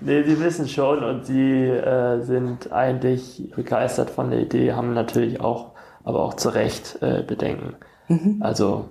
[0.00, 5.42] Nee, sie wissen schon und sie äh, sind eigentlich begeistert von der Idee, haben natürlich
[5.42, 5.72] auch,
[6.04, 7.76] aber auch zu Recht äh, Bedenken.
[8.10, 8.36] Mhm.
[8.40, 8.90] Also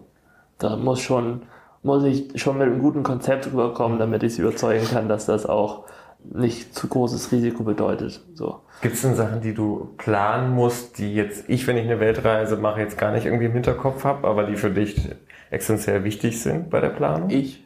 [0.58, 1.43] da muss schon,
[1.84, 5.45] muss ich schon mit einem guten Konzept rüberkommen, damit ich sie überzeugen kann, dass das
[5.45, 5.86] auch
[6.23, 8.21] nicht zu großes Risiko bedeutet.
[8.34, 8.62] So.
[8.82, 12.58] Gibt es denn Sachen, die du planen musst, die jetzt ich, wenn ich eine Weltreise
[12.58, 15.10] mache, jetzt gar nicht irgendwie im Hinterkopf habe, aber die für dich
[15.49, 17.29] essentiell wichtig sind bei der Planung?
[17.29, 17.65] Ich.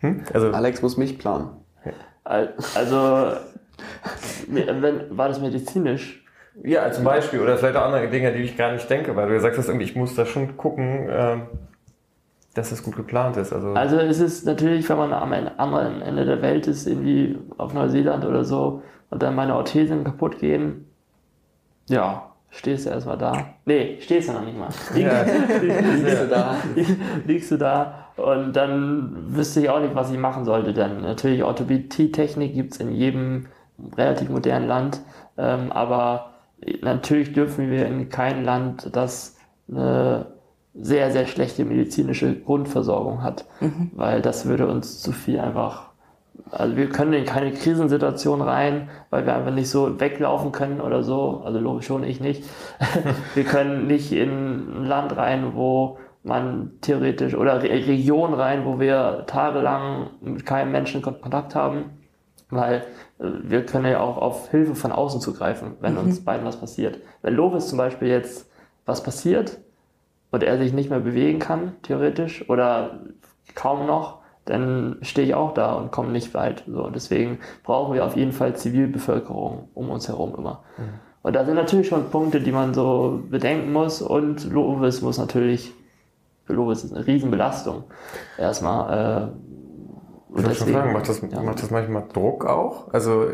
[0.00, 0.24] Hm?
[0.32, 1.50] Also, Alex muss mich planen.
[2.24, 3.36] Also,
[4.48, 6.21] wenn, war das medizinisch?
[6.62, 7.40] Ja, zum Beispiel.
[7.40, 9.86] Oder vielleicht auch andere Dinge, die ich gar nicht denke, weil du gesagt hast, irgendwie,
[9.86, 11.42] ich muss da schon gucken, ähm,
[12.54, 13.52] dass es gut geplant ist.
[13.52, 17.72] Also, also es ist natürlich, wenn man am anderen Ende der Welt ist, irgendwie auf
[17.72, 20.86] Neuseeland oder so, und dann meine Orthesen kaputt gehen,
[21.88, 23.46] ja, stehst du erstmal da.
[23.64, 24.68] Nee, stehst du noch nicht mal.
[24.94, 25.22] Ja.
[25.60, 26.56] liegst, du da.
[27.26, 30.72] liegst du da und dann wüsste ich auch nicht, was ich machen sollte.
[30.72, 33.46] Denn natürlich Orthopädie-Technik gibt es in jedem
[33.96, 35.00] relativ modernen Land,
[35.36, 36.31] ähm, aber
[36.80, 39.36] natürlich dürfen wir in kein Land, das
[39.70, 40.26] eine
[40.74, 43.90] sehr, sehr schlechte medizinische Grundversorgung hat, mhm.
[43.94, 45.92] weil das würde uns zu viel einfach
[46.50, 51.02] Also wir können in keine Krisensituation rein, weil wir einfach nicht so weglaufen können oder
[51.02, 51.42] so.
[51.44, 52.44] Also logisch schon, ich nicht.
[53.34, 58.78] wir können nicht in ein Land rein, wo man theoretisch oder Re Region rein, wo
[58.78, 61.98] wir tagelang mit keinem Menschen Kontakt haben,
[62.50, 62.84] weil
[63.22, 66.98] wir können ja auch auf Hilfe von außen zugreifen, wenn uns beiden was passiert.
[67.22, 68.50] Wenn Lovis zum Beispiel jetzt
[68.84, 69.58] was passiert
[70.30, 73.00] und er sich nicht mehr bewegen kann, theoretisch, oder
[73.54, 76.64] kaum noch, dann stehe ich auch da und komme nicht weit.
[76.66, 80.64] So, deswegen brauchen wir auf jeden Fall Zivilbevölkerung um uns herum immer.
[80.78, 80.82] Mhm.
[81.22, 84.02] Und da sind natürlich schon Punkte, die man so bedenken muss.
[84.02, 85.72] Und Lovis muss natürlich,
[86.44, 87.84] für Lovis ist eine Riesenbelastung.
[88.36, 89.30] Erstmal.
[89.30, 89.52] Äh,
[90.36, 91.42] ich deswegen, fragen, macht das, ja.
[91.42, 92.92] macht das manchmal Druck auch?
[92.92, 93.26] Also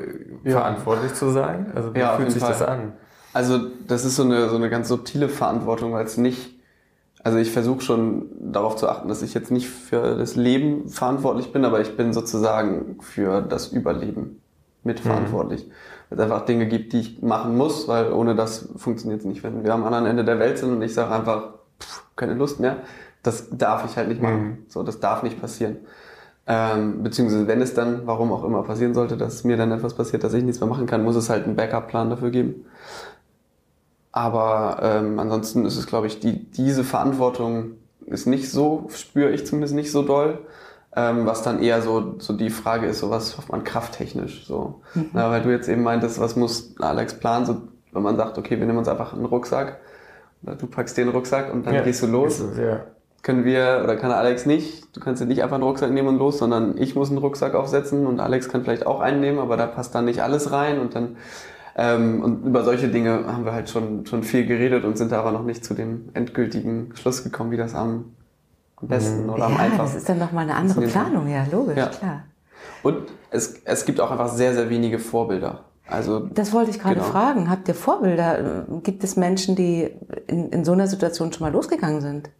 [0.44, 0.52] ja.
[0.52, 1.72] verantwortlich zu sein?
[1.74, 2.52] Also wie ja, fühlt sich Fall.
[2.52, 2.92] das an?
[3.32, 6.58] Also das ist so eine, so eine ganz subtile Verantwortung, weil es nicht
[7.24, 11.52] also ich versuche schon darauf zu achten, dass ich jetzt nicht für das Leben verantwortlich
[11.52, 14.40] bin, aber ich bin sozusagen für das Überleben
[14.84, 15.66] mitverantwortlich.
[15.66, 15.72] Mhm.
[16.08, 19.42] Weil es einfach Dinge gibt, die ich machen muss, weil ohne das funktioniert es nicht.
[19.42, 22.61] Wenn wir am anderen Ende der Welt sind und ich sage einfach, pff, keine Lust
[22.61, 22.78] mehr,
[23.22, 24.42] das darf ich halt nicht machen.
[24.42, 24.58] Mhm.
[24.68, 25.78] So, das darf nicht passieren.
[26.50, 30.24] Ähm, beziehungsweise wenn es dann, warum auch immer passieren sollte, dass mir dann etwas passiert,
[30.24, 32.64] dass ich nichts mehr machen kann, muss es halt einen Backup-Plan dafür geben.
[34.12, 37.72] Aber ähm, ansonsten ist es, glaube ich, die, diese Verantwortung
[38.06, 40.38] ist nicht so, spüre ich zumindest nicht so doll.
[40.96, 44.46] Ähm, was dann eher so, so die Frage ist, so was hofft man krafttechnisch.
[44.46, 44.80] So.
[44.94, 45.11] Mhm.
[45.12, 47.58] Na, weil du jetzt eben meintest, was muss Alex planen, so,
[47.92, 49.80] wenn man sagt, okay, wir nehmen uns einfach einen Rucksack,
[50.42, 52.40] oder du packst den Rucksack und dann ja, gehst du los.
[52.40, 52.87] Ist, ja.
[53.22, 56.18] Können wir, oder kann Alex nicht, du kannst ja nicht einfach einen Rucksack nehmen und
[56.18, 59.57] los, sondern ich muss einen Rucksack aufsetzen und Alex kann vielleicht auch einen nehmen, aber
[59.57, 61.16] da passt dann nicht alles rein und dann
[61.78, 65.20] ähm, und über solche Dinge haben wir halt schon, schon viel geredet und sind da
[65.20, 68.16] aber noch nicht zu dem endgültigen Schluss gekommen, wie das am,
[68.76, 69.31] am besten mhm.
[69.31, 69.94] oder am ja, einfachsten.
[69.94, 71.87] Das ist dann nochmal eine andere Planung, ja, logisch, ja.
[71.87, 72.24] klar.
[72.83, 72.96] Und
[73.31, 75.61] es, es gibt auch einfach sehr, sehr wenige Vorbilder.
[75.87, 77.07] Also, das wollte ich gerade genau.
[77.07, 77.48] fragen.
[77.48, 78.66] Habt ihr Vorbilder?
[78.83, 79.88] Gibt es Menschen, die
[80.26, 82.31] in, in so einer Situation schon mal losgegangen sind?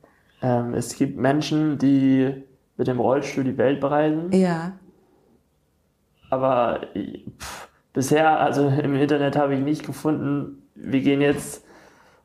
[0.43, 2.45] Ähm, es gibt Menschen, die
[2.77, 4.33] mit dem Rollstuhl die Welt bereisen.
[4.33, 4.73] Ja.
[6.31, 6.81] Aber
[7.39, 11.65] pff, bisher, also im Internet habe ich nicht gefunden, wir gehen jetzt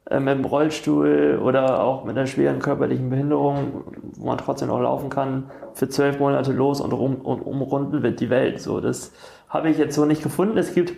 [0.10, 3.84] äh, mit dem Rollstuhl oder auch mit einer schweren körperlichen Behinderung,
[4.15, 8.19] wo man trotzdem noch laufen kann, für zwölf Monate los und, rum, und umrunden wird
[8.19, 8.62] die Welt.
[8.62, 9.13] So, das
[9.49, 10.58] habe ich jetzt so nicht gefunden.
[10.58, 10.93] Es gibt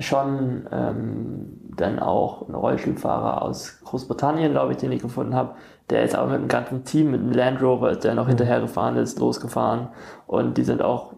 [0.00, 5.54] schon ähm, dann auch einen Rollstuhlfahrer aus Großbritannien, glaube ich, den ich gefunden habe.
[5.90, 9.18] Der ist aber mit einem ganzen Team, mit einem Land Rover, der noch hinterhergefahren ist,
[9.18, 9.88] losgefahren.
[10.26, 11.14] Und die sind auch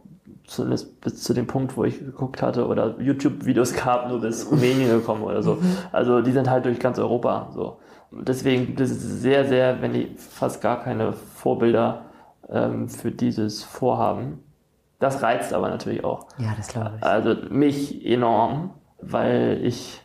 [0.46, 4.90] zumindest bis zu dem Punkt, wo ich geguckt hatte oder YouTube-Videos gab, nur bis Rumänien
[4.90, 5.54] gekommen oder so.
[5.54, 5.76] Mhm.
[5.92, 7.78] Also die sind halt durch ganz Europa so.
[8.12, 12.06] Deswegen das ist sehr, sehr, wenn die fast gar keine Vorbilder
[12.48, 14.42] ähm, für dieses Vorhaben.
[14.98, 16.26] Das reizt aber natürlich auch.
[16.38, 17.02] Ja, das glaube ich.
[17.04, 20.02] Also mich enorm, weil ich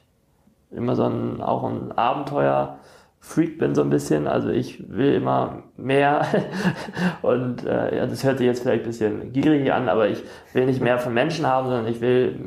[0.72, 2.78] immer so ein, auch ein Abenteuer
[3.26, 6.28] Freak bin so ein bisschen, also ich will immer mehr
[7.24, 10.68] und äh, ja, das hört sich jetzt vielleicht ein bisschen gierig an, aber ich will
[10.68, 12.40] nicht mehr von Menschen haben, sondern ich will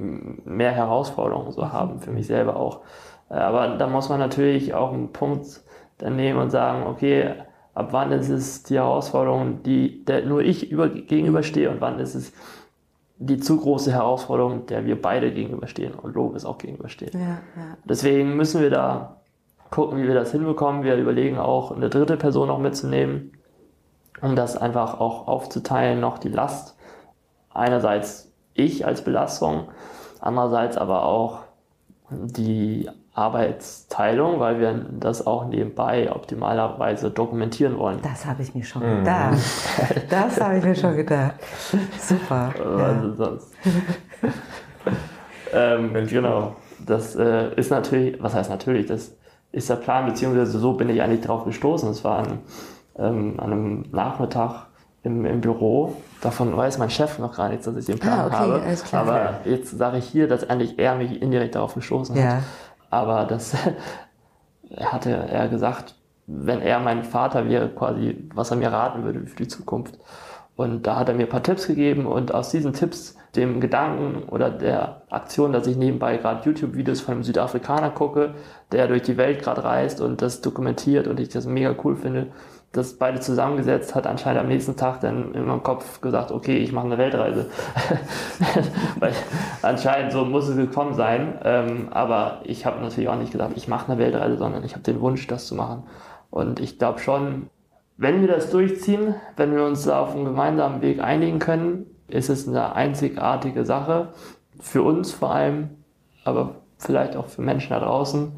[0.45, 2.83] mehr Herausforderungen so haben, für mich selber auch.
[3.29, 5.63] Äh, aber da muss man natürlich auch einen Punkt
[5.99, 7.35] dann nehmen und sagen, okay,
[7.75, 12.15] ab wann ist es die Herausforderung, die der nur ich über, gegenüberstehe und wann ist
[12.15, 12.33] es
[13.19, 17.15] die zu große Herausforderung, der wir beide gegenüberstehen und Lob auch gegenübersteht.
[17.15, 17.39] Ja, ja.
[17.85, 19.18] Deswegen müssen wir da
[19.71, 20.83] gucken, wie wir das hinbekommen.
[20.83, 23.33] Wir überlegen auch, eine dritte Person noch mitzunehmen,
[24.21, 26.77] um das einfach auch aufzuteilen, noch die Last.
[27.53, 29.69] Einerseits ich als Belastung,
[30.21, 31.41] andererseits aber auch
[32.11, 37.99] die Arbeitsteilung, weil wir das auch nebenbei optimalerweise dokumentieren wollen.
[38.03, 38.99] Das habe ich mir schon mhm.
[39.01, 39.39] gedacht.
[40.09, 41.35] Das habe ich mir schon gedacht.
[41.99, 42.55] Super.
[42.79, 43.55] Also sonst.
[45.53, 46.55] ähm, genau.
[46.87, 49.18] Das äh, ist natürlich, was heißt natürlich, das
[49.53, 51.89] ist der Plan, beziehungsweise so bin ich eigentlich drauf gestoßen.
[51.91, 52.39] Es war an,
[52.99, 54.67] ähm, an einem Nachmittag
[55.03, 55.97] im, im Büro.
[56.21, 58.77] Davon weiß mein Chef noch gar nichts, dass ich den Plan ah, okay, habe.
[58.85, 59.41] Klar, Aber ja.
[59.45, 62.37] jetzt sage ich hier, dass eigentlich er mich indirekt darauf gestoßen ja.
[62.37, 62.43] hat.
[62.91, 63.55] Aber das
[64.77, 65.95] hatte er gesagt,
[66.27, 69.99] wenn er mein Vater wäre, quasi, was er mir raten würde für die Zukunft.
[70.59, 74.25] Und da hat er mir ein paar Tipps gegeben und aus diesen Tipps, dem Gedanken
[74.29, 78.35] oder der Aktion, dass ich nebenbei gerade YouTube-Videos von einem Südafrikaner gucke,
[78.73, 82.33] der durch die Welt gerade reist und das dokumentiert und ich das mega cool finde,
[82.73, 86.73] das beide zusammengesetzt hat anscheinend am nächsten Tag dann in meinem Kopf gesagt, okay, ich
[86.73, 87.47] mache eine Weltreise.
[88.99, 89.13] Weil
[89.63, 91.39] anscheinend so muss es gekommen sein.
[91.45, 94.83] Ähm, aber ich habe natürlich auch nicht gesagt, ich mache eine Weltreise, sondern ich habe
[94.83, 95.85] den Wunsch, das zu machen.
[96.31, 97.49] Und ich glaube schon,
[97.99, 102.49] wenn wir das durchziehen, wenn wir uns auf einen gemeinsamen Weg einigen können, ist es
[102.49, 104.09] eine einzigartige Sache.
[104.61, 105.71] Für uns vor allem,
[106.25, 108.33] aber vielleicht auch für Menschen da draußen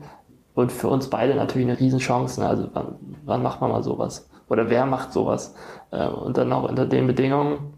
[0.55, 2.45] und für uns beide natürlich eine Riesenchance.
[2.45, 4.29] Also wann, wann macht man mal sowas?
[4.49, 5.55] Oder wer macht sowas?
[5.91, 7.75] Äh, und dann auch unter den Bedingungen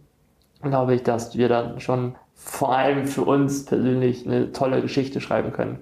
[0.63, 5.53] glaube ich, dass wir dann schon vor allem für uns persönlich eine tolle Geschichte schreiben
[5.53, 5.81] können.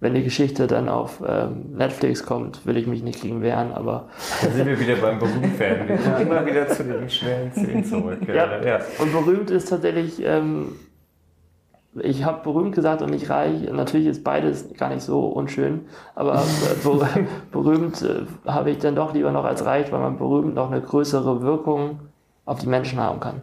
[0.00, 4.08] Wenn die Geschichte dann auf ähm, Netflix kommt, will ich mich nicht gegen wehren, aber.
[4.42, 5.88] Da sind wir wieder beim berühmt werden.
[5.88, 8.20] Wir kommen immer wieder zu den schnellen Szenen zurück.
[8.28, 8.62] Ja.
[8.62, 8.80] ja.
[9.00, 10.76] Und berühmt ist tatsächlich, ähm,
[12.00, 13.68] ich habe berühmt gesagt und nicht reich.
[13.72, 19.14] Natürlich ist beides gar nicht so unschön, aber äh, berühmt äh, habe ich dann doch
[19.14, 21.98] lieber noch als reich, weil man berühmt noch eine größere Wirkung
[22.44, 23.42] auf die Menschen haben kann.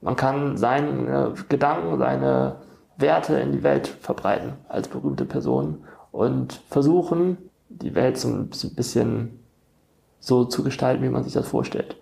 [0.00, 2.56] Man kann seine Gedanken, seine
[2.96, 9.38] Werte in die Welt verbreiten als berühmte Person und versuchen, die Welt so ein bisschen
[10.18, 11.96] so zu gestalten, wie man sich das vorstellt.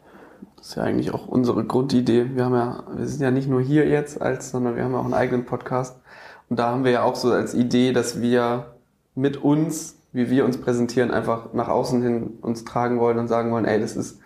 [0.57, 2.35] Das ist ja eigentlich auch unsere Grundidee.
[2.35, 4.99] Wir haben ja, wir sind ja nicht nur hier jetzt als, sondern wir haben ja
[4.99, 6.01] auch einen eigenen Podcast.
[6.49, 8.75] Und da haben wir ja auch so als Idee, dass wir
[9.15, 13.53] mit uns, wie wir uns präsentieren, einfach nach außen hin uns tragen wollen und sagen
[13.53, 14.21] wollen, ey, das ist,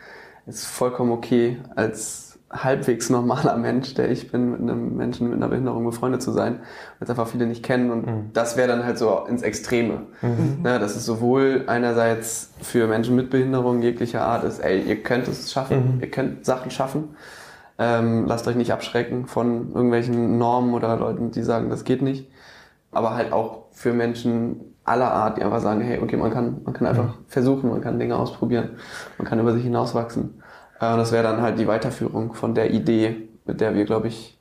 [0.46, 2.21] ist vollkommen okay, als
[2.52, 6.56] halbwegs normaler Mensch, der ich bin, mit einem Menschen mit einer Behinderung befreundet zu sein,
[6.98, 7.90] weil es einfach viele nicht kennen.
[7.90, 8.30] Und mhm.
[8.34, 10.02] das wäre dann halt so ins Extreme.
[10.20, 10.58] Mhm.
[10.62, 15.28] Ne, dass es sowohl einerseits für Menschen mit Behinderung jeglicher Art ist, ey, ihr könnt
[15.28, 16.00] es schaffen, mhm.
[16.02, 17.16] ihr könnt Sachen schaffen.
[17.78, 22.30] Ähm, lasst euch nicht abschrecken von irgendwelchen Normen oder Leuten, die sagen, das geht nicht.
[22.90, 26.74] Aber halt auch für Menschen aller Art, die einfach sagen, hey, okay, man kann, man
[26.74, 27.24] kann einfach mhm.
[27.28, 28.70] versuchen, man kann Dinge ausprobieren,
[29.16, 30.41] man kann über sich hinauswachsen.
[30.82, 34.38] Äh, das wäre dann halt die Weiterführung von der Idee, mit der wir, glaube ich,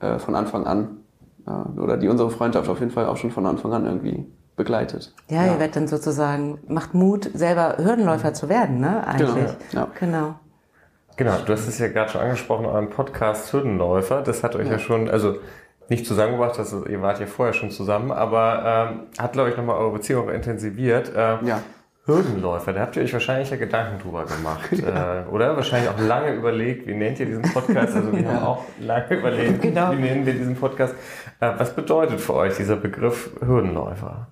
[0.00, 0.98] äh, von Anfang an,
[1.46, 5.14] äh, oder die unsere Freundschaft auf jeden Fall auch schon von Anfang an irgendwie begleitet.
[5.28, 5.52] Ja, ja.
[5.52, 9.06] ihr werdet dann sozusagen, macht Mut, selber Hürdenläufer zu werden, ne?
[9.06, 9.46] Eigentlich.
[9.70, 9.86] Genau.
[9.86, 9.88] Ja.
[9.98, 10.34] genau.
[11.16, 14.22] Genau, du hast es ja gerade schon angesprochen, euren Podcast Hürdenläufer.
[14.22, 15.36] Das hat euch ja, ja schon, also
[15.88, 19.78] nicht zusammengebracht, das, ihr wart ja vorher schon zusammen, aber ähm, hat, glaube ich, nochmal
[19.78, 21.10] eure Beziehung intensiviert.
[21.16, 21.62] Ähm, ja.
[22.08, 25.20] Hürdenläufer, da habt ihr euch wahrscheinlich ja Gedanken drüber gemacht, ja.
[25.20, 25.54] äh, oder?
[25.56, 27.94] Wahrscheinlich auch lange überlegt, wie nennt ihr diesen Podcast?
[27.94, 28.32] Also wir ja.
[28.32, 29.92] haben auch lange überlegt, genau.
[29.92, 30.94] wie nennen wir diesen Podcast.
[31.38, 34.26] Äh, was bedeutet für euch dieser Begriff Hürdenläufer?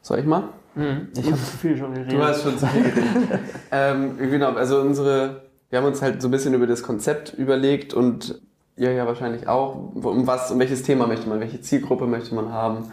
[0.00, 0.44] Soll ich mal?
[0.74, 1.08] Mhm.
[1.14, 2.14] Ich habe zu viel schon geredet.
[2.14, 3.40] Du hast schon zu viel geredet.
[3.70, 7.92] ähm, genau, also unsere, wir haben uns halt so ein bisschen über das Konzept überlegt
[7.92, 8.40] und
[8.76, 12.50] ihr ja wahrscheinlich auch, um was, um welches Thema möchte man, welche Zielgruppe möchte man
[12.50, 12.92] haben,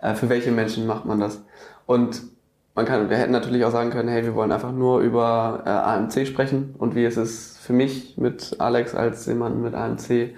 [0.00, 1.40] äh, für welche Menschen macht man das.
[1.86, 2.31] Und
[2.74, 5.70] man kann, wir hätten natürlich auch sagen können, hey, wir wollen einfach nur über äh,
[5.70, 10.34] AMC sprechen und wie ist es für mich mit Alex als jemand mit AMC.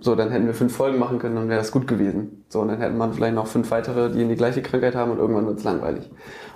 [0.00, 2.44] So, dann hätten wir fünf Folgen machen können, dann wäre das gut gewesen.
[2.48, 5.10] So, und dann hätten man vielleicht noch fünf weitere, die in die gleiche Krankheit haben
[5.10, 6.08] und irgendwann wird es langweilig.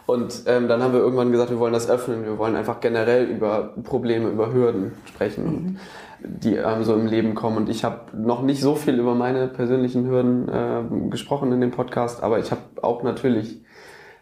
[0.06, 3.24] Und ähm, dann haben wir irgendwann gesagt, wir wollen das öffnen, wir wollen einfach generell
[3.24, 5.78] über Probleme, über Hürden sprechen, mhm.
[6.20, 7.56] die ähm, so im Leben kommen.
[7.56, 11.70] Und ich habe noch nicht so viel über meine persönlichen Hürden äh, gesprochen in dem
[11.70, 13.62] Podcast, aber ich habe auch natürlich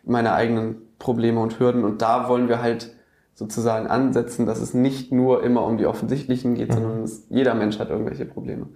[0.04, 1.84] meine eigenen Probleme und Hürden.
[1.84, 2.94] Und da wollen wir halt
[3.34, 6.74] sozusagen ansetzen, dass es nicht nur immer um die offensichtlichen geht, mhm.
[6.74, 8.66] sondern es, jeder Mensch hat irgendwelche Probleme.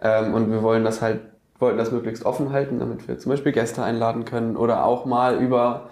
[0.00, 1.20] Ähm, und wir wollen das halt,
[1.58, 5.36] wollten das möglichst offen halten, damit wir zum Beispiel Gäste einladen können oder auch mal
[5.38, 5.88] über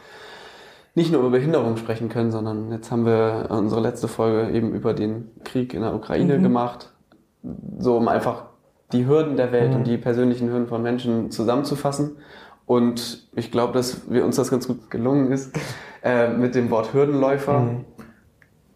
[0.95, 4.93] nicht nur über Behinderung sprechen können, sondern jetzt haben wir unsere letzte Folge eben über
[4.93, 6.43] den Krieg in der Ukraine mhm.
[6.43, 6.93] gemacht,
[7.79, 8.45] so um einfach
[8.93, 9.77] die Hürden der Welt mhm.
[9.79, 12.19] und die persönlichen Hürden von Menschen zusammenzufassen
[12.73, 15.55] und ich glaube, dass wir uns das ganz gut gelungen ist,
[16.03, 17.85] äh, mit dem Wort Hürdenläufer, mhm.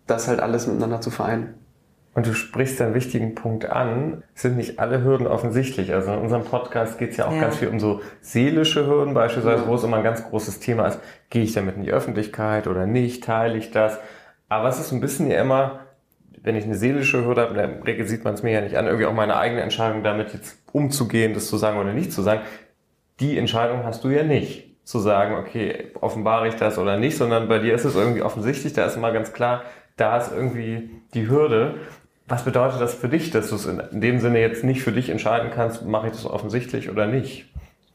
[0.06, 1.54] das halt alles miteinander zu vereinen.
[2.12, 4.22] Und du sprichst einen wichtigen Punkt an.
[4.34, 5.94] Es sind nicht alle Hürden offensichtlich.
[5.94, 7.40] Also in unserem Podcast geht es ja auch ja.
[7.40, 9.68] ganz viel um so seelische Hürden beispielsweise, ja.
[9.68, 10.98] wo es immer ein ganz großes Thema ist.
[11.30, 13.24] Gehe ich damit in die Öffentlichkeit oder nicht?
[13.24, 13.98] Teile ich das?
[14.50, 15.80] Aber es ist ein bisschen ja immer,
[16.42, 18.76] wenn ich eine seelische Hürde habe, in der Regel sieht man es mir ja nicht
[18.76, 22.22] an, irgendwie auch meine eigene Entscheidung damit jetzt umzugehen, das zu sagen oder nicht zu
[22.22, 22.42] sagen
[23.20, 27.48] die Entscheidung hast du ja nicht, zu sagen, okay, offenbare ich das oder nicht, sondern
[27.48, 29.62] bei dir ist es irgendwie offensichtlich, da ist immer ganz klar,
[29.96, 31.74] da ist irgendwie die Hürde.
[32.28, 35.08] Was bedeutet das für dich, dass du es in dem Sinne jetzt nicht für dich
[35.08, 37.52] entscheiden kannst, mache ich das offensichtlich oder nicht?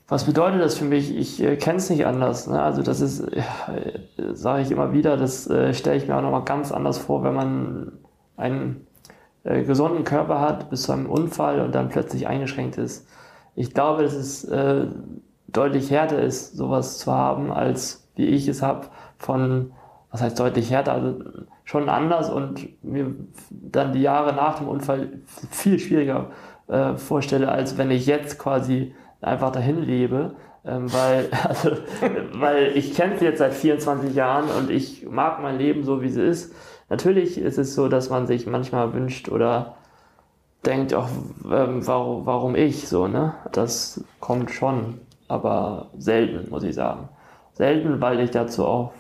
[0.10, 1.16] Was bedeutet das für mich?
[1.16, 2.48] Ich äh, kenne es nicht anders.
[2.48, 2.62] Ne?
[2.62, 3.44] Also das ist, äh,
[4.34, 7.34] sage ich immer wieder, das äh, stelle ich mir auch nochmal ganz anders vor, wenn
[7.34, 7.92] man
[8.36, 8.88] einen
[9.46, 13.08] äh, gesunden Körper hat bis zu einem Unfall und dann plötzlich eingeschränkt ist
[13.56, 14.86] ich glaube, dass es äh,
[15.48, 19.72] deutlich härter ist, sowas zu haben, als wie ich es habe von,
[20.12, 21.16] was heißt deutlich härter, also
[21.64, 23.16] schon anders und mir
[23.50, 25.20] dann die Jahre nach dem Unfall
[25.50, 26.32] viel schwieriger
[26.68, 30.36] äh, vorstelle, als wenn ich jetzt quasi einfach dahin lebe.
[30.64, 31.72] Ähm, weil, also,
[32.34, 36.08] weil ich kenne sie jetzt seit 24 Jahren und ich mag mein Leben so, wie
[36.08, 36.56] es ist.
[36.90, 39.78] Natürlich ist es so, dass man sich manchmal wünscht oder
[40.66, 41.08] denkt, auch
[41.52, 43.34] ähm, warum, warum ich so, ne?
[43.52, 47.10] Das kommt schon, aber selten, muss ich sagen.
[47.54, 48.94] Selten, weil ich dazu auch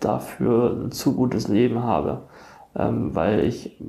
[0.00, 2.22] dafür ein zu gutes Leben habe,
[2.76, 3.82] ähm, weil ich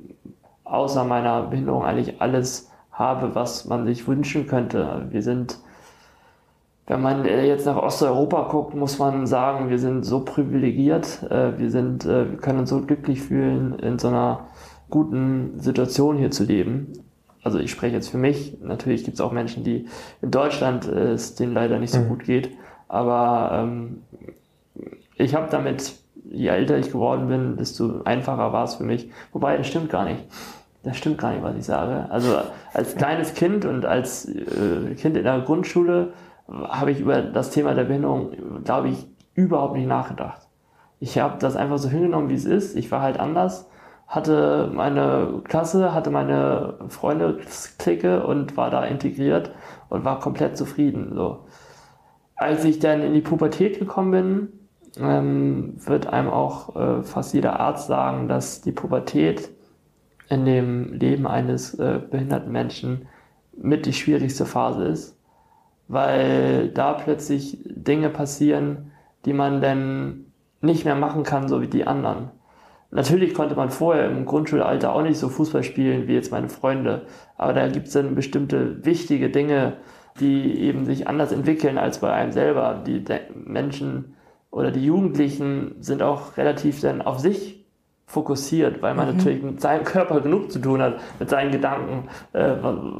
[0.63, 5.07] außer meiner Behinderung eigentlich alles habe, was man sich wünschen könnte.
[5.09, 5.59] Wir sind,
[6.87, 11.71] wenn man jetzt nach Osteuropa guckt, muss man sagen, wir sind so privilegiert, äh, wir
[11.71, 14.41] sind, äh, wir können uns so glücklich fühlen, in so einer
[14.89, 16.93] guten Situation hier zu leben.
[17.43, 18.57] Also ich spreche jetzt für mich.
[18.61, 19.87] Natürlich gibt es auch Menschen, die
[20.21, 22.09] in Deutschland äh, es denen leider nicht so mhm.
[22.09, 22.51] gut geht.
[22.87, 24.01] Aber ähm,
[25.15, 25.93] ich habe damit,
[26.29, 29.09] je älter ich geworden bin, desto einfacher war es für mich.
[29.31, 30.23] Wobei, das stimmt gar nicht.
[30.83, 32.09] Das stimmt gar nicht, was ich sage.
[32.09, 32.37] Also
[32.73, 36.13] als kleines Kind und als äh, Kind in der Grundschule
[36.47, 38.31] habe ich über das Thema der Behinderung,
[38.63, 40.47] glaube ich, überhaupt nicht nachgedacht.
[40.99, 42.75] Ich habe das einfach so hingenommen, wie es ist.
[42.75, 43.69] Ich war halt anders,
[44.09, 49.51] hatte meine Klasse, hatte meine Freundesklicke und war da integriert
[49.87, 51.11] und war komplett zufrieden.
[51.13, 51.45] So.
[52.35, 54.47] Als ich dann in die Pubertät gekommen bin,
[54.99, 59.51] ähm, wird einem auch äh, fast jeder Arzt sagen, dass die Pubertät
[60.27, 63.07] in dem Leben eines äh, behinderten Menschen
[63.55, 65.19] mit die schwierigste Phase ist,
[65.87, 68.91] weil da plötzlich Dinge passieren,
[69.25, 70.25] die man dann
[70.61, 72.31] nicht mehr machen kann, so wie die anderen.
[72.91, 77.05] Natürlich konnte man vorher im Grundschulalter auch nicht so Fußball spielen wie jetzt meine Freunde,
[77.37, 79.77] aber da gibt es dann bestimmte wichtige Dinge,
[80.19, 82.83] die eben sich anders entwickeln als bei einem selber.
[82.85, 83.03] Die
[83.35, 84.15] Menschen
[84.51, 87.59] oder die Jugendlichen sind auch relativ dann auf sich
[88.07, 89.17] fokussiert, weil man mhm.
[89.17, 92.55] natürlich mit seinem Körper genug zu tun hat, mit seinen Gedanken, äh,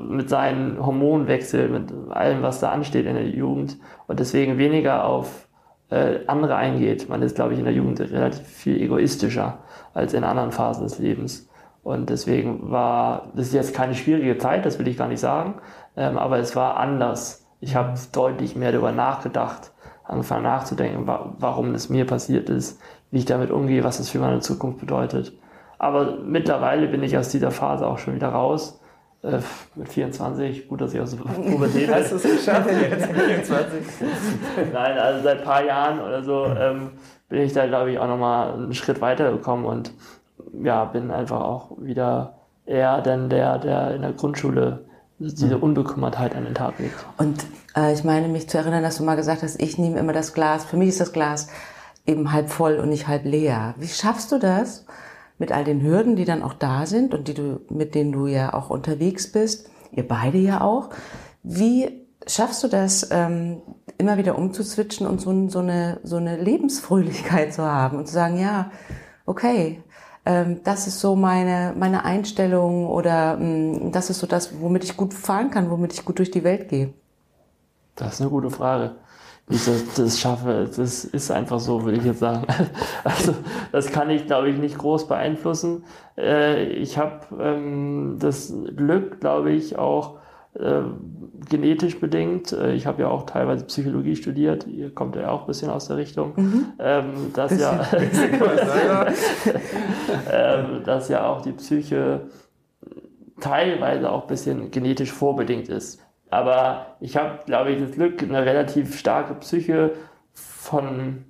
[0.08, 5.48] mit seinen Hormonwechsel, mit allem, was da ansteht in der Jugend und deswegen weniger auf
[5.90, 7.10] äh, andere eingeht.
[7.10, 9.58] Man ist, glaube ich, in der Jugend relativ viel egoistischer
[10.00, 11.48] als in anderen Phasen des Lebens.
[11.84, 15.56] Und deswegen war das ist jetzt keine schwierige Zeit, das will ich gar nicht sagen,
[15.96, 17.46] ähm, aber es war anders.
[17.62, 19.72] Ich habe deutlich mehr darüber nachgedacht,
[20.04, 22.80] angefangen nachzudenken, warum es mir passiert ist,
[23.12, 25.34] wie ich damit umgehe, was es für meine Zukunft bedeutet.
[25.78, 28.80] Aber mittlerweile bin ich aus dieser Phase auch schon wieder raus.
[29.22, 29.40] Äh,
[29.76, 33.80] mit 24, gut, dass ich aus der Pubertät Hast du es geschafft jetzt mit 24?
[34.72, 36.92] Nein, also seit ein paar Jahren oder so ähm,
[37.30, 39.94] bin ich da, glaube ich, auch nochmal einen Schritt weiter gekommen und
[40.64, 42.34] ja, bin einfach auch wieder
[42.66, 44.86] eher denn der, der in der Grundschule
[45.20, 45.64] diese mhm.
[45.64, 47.06] Unbekümmertheit an den Tag legt.
[47.18, 50.14] Und äh, ich meine mich zu erinnern, dass du mal gesagt hast, ich nehme immer
[50.14, 51.50] das Glas, für mich ist das Glas
[52.06, 53.76] eben halb voll und nicht halb leer.
[53.78, 54.86] Wie schaffst du das
[55.38, 58.28] mit all den Hürden, die dann auch da sind und die du, mit denen du
[58.28, 60.90] ja auch unterwegs bist, ihr beide ja auch?
[61.44, 63.62] Wie schaffst du das, ähm,
[64.00, 68.40] immer wieder umzuswitchen und so, so, eine, so eine Lebensfröhlichkeit zu haben und zu sagen,
[68.40, 68.72] ja,
[69.28, 69.84] okay,
[70.26, 74.98] ähm, das ist so meine, meine Einstellung oder ähm, das ist so das, womit ich
[74.98, 76.94] gut fahren kann, womit ich gut durch die Welt gehe?
[77.96, 78.96] Das ist eine gute Frage
[79.50, 80.70] wie ich das, das schaffe.
[80.76, 82.46] Das ist einfach so, würde ich jetzt sagen.
[83.04, 83.34] Also
[83.72, 85.84] das kann ich, glaube ich, nicht groß beeinflussen.
[86.18, 90.19] Äh, ich habe ähm, das Glück, glaube ich, auch
[90.56, 90.82] äh,
[91.48, 92.52] genetisch bedingt.
[92.52, 94.66] Äh, ich habe ja auch teilweise Psychologie studiert.
[94.68, 96.34] Ihr kommt ja auch ein bisschen aus der Richtung.
[96.36, 96.66] Mhm.
[96.80, 97.86] Ähm, dass, ja,
[100.32, 102.22] ähm, dass ja auch die Psyche
[103.40, 106.02] teilweise auch ein bisschen genetisch vorbedingt ist.
[106.30, 109.92] Aber ich habe, glaube ich, das Glück, eine relativ starke Psyche
[110.34, 111.26] von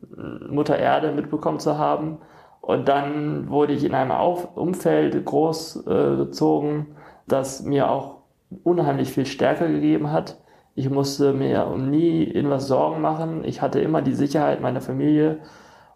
[0.50, 2.20] Mutter Erde mitbekommen zu haben.
[2.62, 6.86] Und dann wurde ich in einem Auf Umfeld großgezogen, äh,
[7.28, 8.19] das mir auch
[8.64, 10.40] unheimlich viel Stärke gegeben hat.
[10.76, 13.44] Ich musste mir um nie irgendwas Sorgen machen.
[13.44, 15.40] Ich hatte immer die Sicherheit meiner Familie.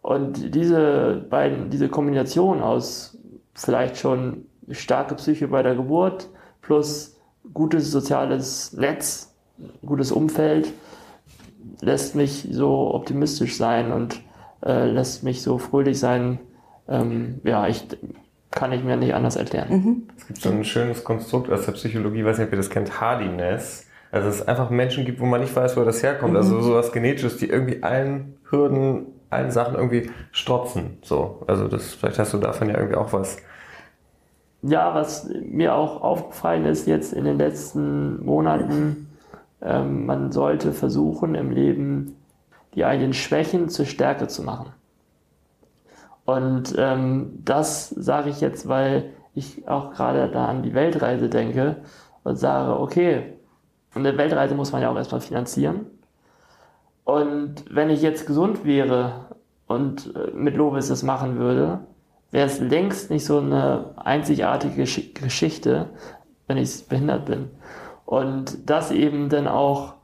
[0.02, 3.18] Und diese beiden, diese Kombination aus
[3.54, 6.30] vielleicht schon starke Psyche bei der Geburt
[6.62, 7.18] plus
[7.54, 9.36] gutes soziales Netz,
[9.86, 10.74] gutes Umfeld
[11.82, 14.22] lässt mich so optimistisch sein und
[14.66, 16.40] äh, lässt mich so fröhlich sein.
[16.88, 17.86] Ähm, ja, ich
[18.56, 19.68] kann ich mir nicht anders erklären.
[19.70, 20.04] Mhm.
[20.18, 23.02] Es gibt so ein schönes Konstrukt aus der Psychologie, weiß nicht, ob ihr das kennt,
[23.02, 23.88] Hardiness.
[24.12, 26.36] Also es einfach Menschen gibt, wo man nicht weiß, wo das herkommt.
[26.36, 26.58] Also mhm.
[26.58, 30.98] Also sowas Genetisches, die irgendwie allen Hürden, allen Sachen irgendwie strotzen.
[31.02, 33.38] So, also das, vielleicht hast du davon ja irgendwie auch was
[34.64, 39.10] ja, was mir auch aufgefallen ist jetzt in den letzten Monaten,
[39.62, 42.16] ähm, man sollte versuchen im Leben
[42.74, 44.72] die eigenen Schwächen zur Stärke zu machen.
[46.26, 51.78] Und ähm, das sage ich jetzt, weil ich auch gerade da an die Weltreise denke
[52.24, 53.34] und sage, okay,
[53.94, 55.86] eine Weltreise muss man ja auch erstmal finanzieren.
[57.04, 59.26] Und wenn ich jetzt gesund wäre
[59.68, 61.80] und äh, mit Lobis das machen würde,
[62.32, 65.90] wäre es längst nicht so eine einzigartige Gesch- Geschichte,
[66.48, 67.50] wenn ich behindert bin.
[68.06, 69.96] Und das eben dann auch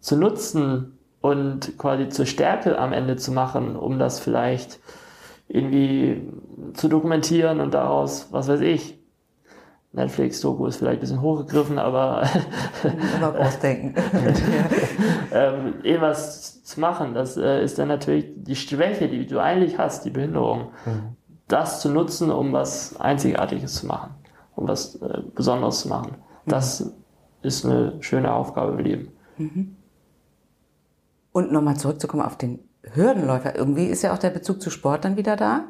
[0.00, 4.78] zu nutzen und quasi zur Stärke am Ende zu machen, um das vielleicht
[5.48, 6.22] irgendwie
[6.74, 8.98] zu dokumentieren und daraus, was weiß ich,
[9.92, 12.28] Netflix-Doku ist vielleicht ein bisschen hochgegriffen, aber
[13.16, 13.94] Immer groß denken.
[15.32, 20.04] ähm, irgendwas zu machen, das äh, ist dann natürlich die Schwäche, die du eigentlich hast,
[20.04, 20.72] die Behinderung,
[21.46, 24.14] das zu nutzen, um was Einzigartiges zu machen,
[24.56, 26.16] um was äh, Besonderes zu machen.
[26.46, 26.92] Das
[27.42, 29.12] ist eine schöne Aufgabe im Leben.
[31.32, 32.60] Und nochmal zurückzukommen auf den
[32.92, 33.56] Hürdenläufer.
[33.56, 35.64] Irgendwie ist ja auch der Bezug zu Sport dann wieder da.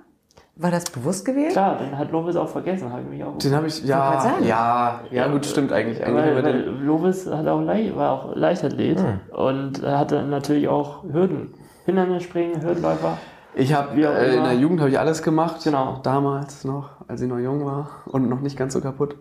[0.56, 1.50] War das bewusst gewählt?
[1.50, 3.36] Klar, den hat Lovis auch vergessen, habe ich mich auch.
[3.38, 4.44] Den habe ich, ja, sagen.
[4.44, 6.04] ja, ja, gut, stimmt eigentlich.
[6.04, 9.02] eigentlich Weil, weil Lovis hat auch leicht, war auch Leichtathlet
[9.32, 11.54] und er hatte natürlich auch Hürden.
[11.86, 13.18] Hindernisspringen, Hürdenläufer.
[13.54, 15.62] ich habe äh, in der Jugend habe ich alles gemacht.
[15.64, 15.98] Genau.
[16.02, 19.16] Damals noch, als ich noch jung war und noch nicht ganz so kaputt.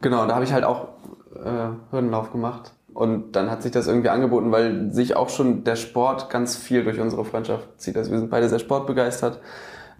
[0.00, 0.88] Genau, da habe ich halt auch
[1.36, 2.72] äh, Hürdenlauf gemacht.
[2.94, 6.84] Und dann hat sich das irgendwie angeboten, weil sich auch schon der Sport ganz viel
[6.84, 7.96] durch unsere Freundschaft zieht.
[7.96, 9.40] Also wir sind beide sehr sportbegeistert.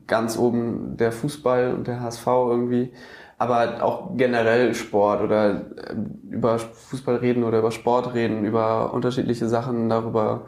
[0.06, 2.92] Ganz oben der Fußball und der HSV irgendwie.
[3.38, 5.94] Aber auch generell Sport oder äh,
[6.30, 10.42] über Fußball reden oder über Sport reden, über unterschiedliche Sachen, darüber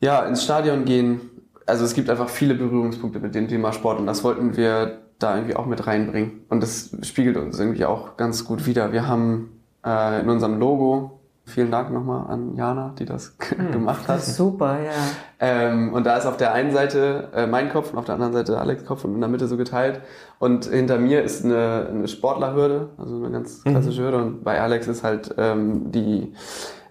[0.00, 1.20] ja, ins Stadion gehen.
[1.66, 5.36] Also es gibt einfach viele Berührungspunkte mit dem Thema Sport und das wollten wir da
[5.36, 6.44] irgendwie auch mit reinbringen.
[6.48, 8.92] Und das spiegelt uns irgendwie auch ganz gut wider.
[8.92, 9.53] Wir haben
[9.84, 13.36] äh, in unserem Logo, vielen Dank nochmal an Jana, die das
[13.72, 14.16] gemacht hat.
[14.16, 14.92] Das ist super, ja.
[15.40, 18.32] Ähm, und da ist auf der einen Seite äh, mein Kopf und auf der anderen
[18.32, 20.00] Seite Alex Kopf und in der Mitte so geteilt.
[20.38, 24.18] Und hinter mir ist eine, eine Sportlerhürde, also eine ganz klassische Hürde.
[24.18, 26.32] Und bei Alex ist halt ähm, die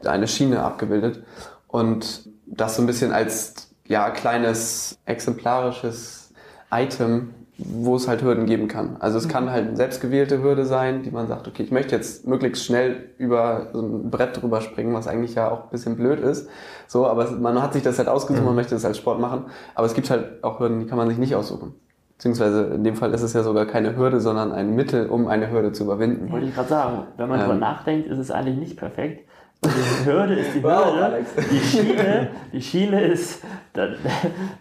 [0.06, 1.24] eine Schiene abgebildet.
[1.68, 6.32] Und das so ein bisschen als ja kleines exemplarisches
[6.72, 8.98] Item, wo es halt Hürden geben kann.
[9.00, 12.28] Also es kann halt eine selbstgewählte Hürde sein, die man sagt, okay, ich möchte jetzt
[12.28, 16.20] möglichst schnell über so ein Brett drüber springen, was eigentlich ja auch ein bisschen blöd
[16.20, 16.50] ist.
[16.88, 19.46] So, aber man hat sich das halt ausgesucht, man möchte das als Sport machen.
[19.76, 21.76] Aber es gibt halt auch Hürden, die kann man sich nicht aussuchen.
[22.18, 25.52] Beziehungsweise in dem Fall ist es ja sogar keine Hürde, sondern ein Mittel, um eine
[25.52, 26.32] Hürde zu überwinden.
[26.32, 27.46] Wollte ich gerade sagen, wenn man Ähm.
[27.46, 29.28] drüber nachdenkt, ist es eigentlich nicht perfekt.
[29.66, 31.06] Die Hürde ist die Wow, Hürde.
[31.06, 31.30] Alex.
[31.52, 33.42] die, Schiene, die Schiene ist
[33.76, 33.96] der,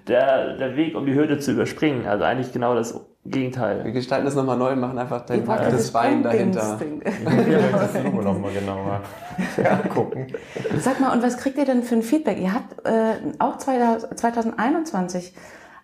[0.06, 2.06] der, der Weg, um die Hürde zu überspringen.
[2.06, 3.92] Also eigentlich genau das Wir Gegenteil.
[3.92, 6.78] gestalten das nochmal neu und machen einfach dein nacktes Bein dahinter.
[6.78, 9.00] Vielleicht das Logo nochmal genauer
[9.70, 10.26] angucken.
[10.78, 12.38] Sag mal, und was kriegt ihr denn für ein Feedback?
[12.40, 15.34] Ihr habt äh, auch 2000 2021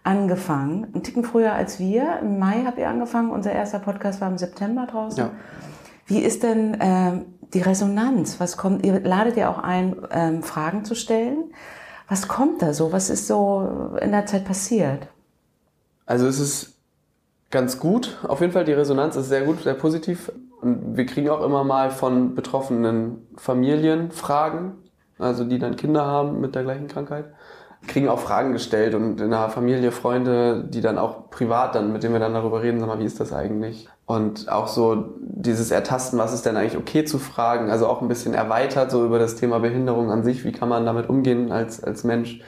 [0.05, 2.19] angefangen, einen Ticken früher als wir.
[2.23, 3.31] Im Mai habt ihr angefangen.
[3.31, 5.19] Unser erster Podcast war im September draußen.
[5.25, 5.31] Ja.
[6.07, 8.41] Wie ist denn ähm, die Resonanz?
[8.41, 8.85] Was kommt?
[8.85, 11.53] Ihr ladet ja auch ein, ähm, Fragen zu stellen.
[12.09, 12.93] Was kommt da so?
[12.93, 15.09] Was ist so in der Zeit passiert?
[16.07, 16.79] Also es ist
[17.51, 18.19] ganz gut.
[18.27, 20.33] Auf jeden Fall die Resonanz ist sehr gut, sehr positiv.
[20.61, 24.73] Und wir kriegen auch immer mal von betroffenen Familien Fragen,
[25.19, 27.27] also die dann Kinder haben mit der gleichen Krankheit.
[27.87, 32.03] Kriegen auch Fragen gestellt und in der Familie Freunde, die dann auch privat dann, mit
[32.03, 33.89] denen wir dann darüber reden, sag mal, wie ist das eigentlich?
[34.05, 38.09] Und auch so dieses Ertasten, was ist denn eigentlich okay zu fragen, also auch ein
[38.09, 41.83] bisschen erweitert so über das Thema Behinderung an sich, wie kann man damit umgehen als,
[41.83, 42.41] als Mensch?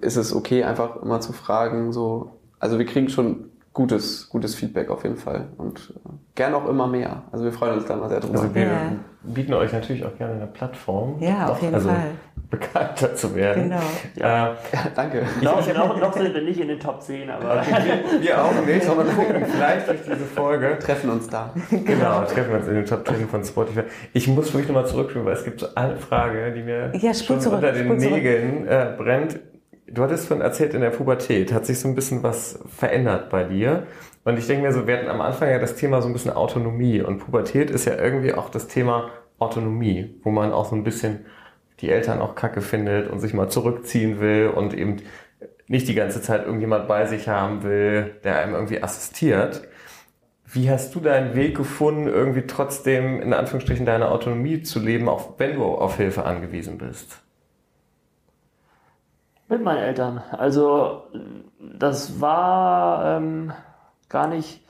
[0.00, 4.88] Ist es okay, einfach immer zu fragen, so also wir kriegen schon gutes, gutes Feedback
[4.88, 7.24] auf jeden Fall und äh, gern auch immer mehr.
[7.30, 8.40] Also wir freuen uns da mal sehr drüber.
[8.40, 8.92] Also wir Ja.
[9.22, 11.16] bieten euch natürlich auch gerne eine Plattform.
[11.20, 12.12] Ja, auf jeden also Fall.
[12.48, 13.64] bekannter zu werden.
[13.64, 13.82] Genau.
[14.14, 14.52] Ja.
[14.52, 14.54] Äh,
[14.94, 15.24] Danke.
[15.42, 18.88] Noch, noch, noch sind wir nicht in den Top 10, aber wir, wir auch nicht,
[18.88, 20.78] aber gucken vielleicht durch diese Folge.
[20.78, 21.52] Treffen uns da.
[21.70, 23.82] Genau, treffen wir uns in den Top 10 von Spotify.
[24.14, 27.40] Ich muss wirklich nochmal zurückspielen, weil es gibt so eine Frage, die mir Ja, schon
[27.40, 27.94] zurück, unter den.
[27.94, 29.38] Nägeln äh, brennt.
[29.88, 33.44] Du hattest von erzählt, in der Pubertät hat sich so ein bisschen was verändert bei
[33.44, 33.86] dir.
[34.24, 36.32] Und ich denke mir so, wir hatten am Anfang ja das Thema so ein bisschen
[36.32, 37.00] Autonomie.
[37.00, 41.26] Und Pubertät ist ja irgendwie auch das Thema Autonomie, wo man auch so ein bisschen
[41.80, 44.96] die Eltern auch kacke findet und sich mal zurückziehen will und eben
[45.68, 49.62] nicht die ganze Zeit irgendjemand bei sich haben will, der einem irgendwie assistiert.
[50.46, 55.38] Wie hast du deinen Weg gefunden, irgendwie trotzdem in Anführungsstrichen deine Autonomie zu leben, auch
[55.38, 57.20] wenn du auf Hilfe angewiesen bist?
[59.48, 60.22] Mit meinen Eltern.
[60.30, 61.02] Also
[61.60, 63.52] das war ähm,
[64.08, 64.60] gar nicht,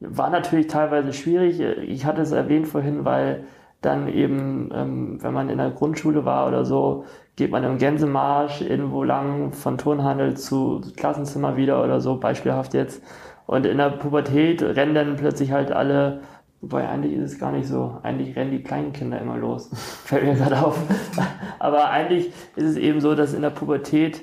[0.00, 1.60] war natürlich teilweise schwierig.
[1.60, 3.44] Ich hatte es erwähnt vorhin, weil
[3.80, 7.04] dann eben, ähm, wenn man in der Grundschule war oder so,
[7.36, 13.02] geht man im Gänsemarsch irgendwo lang von Turnhandel zu Klassenzimmer wieder oder so, beispielhaft jetzt.
[13.46, 16.22] Und in der Pubertät rennen dann plötzlich halt alle,
[16.64, 19.70] wobei eigentlich ist es gar nicht so, eigentlich rennen die kleinen Kinder immer los.
[20.04, 20.78] Fällt mir gerade auf.
[21.58, 24.22] Aber eigentlich ist es eben so, dass in der Pubertät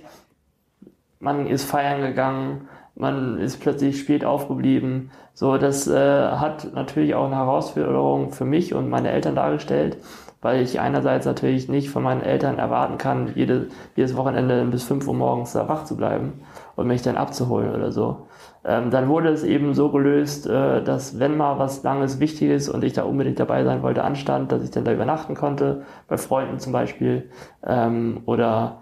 [1.20, 5.12] man ist feiern gegangen, man ist plötzlich spät aufgeblieben.
[5.34, 9.98] So, das äh, hat natürlich auch eine Herausforderung für mich und meine Eltern dargestellt,
[10.42, 15.08] weil ich einerseits natürlich nicht von meinen Eltern erwarten kann, jede, jedes Wochenende bis 5
[15.08, 16.42] Uhr morgens da wach zu bleiben
[16.76, 18.28] und mich dann abzuholen oder so.
[18.64, 22.84] Ähm, dann wurde es eben so gelöst, äh, dass wenn mal was Langes, Wichtiges und
[22.84, 26.60] ich da unbedingt dabei sein wollte, anstand, dass ich dann da übernachten konnte, bei Freunden
[26.60, 27.30] zum Beispiel,
[27.66, 28.82] ähm, oder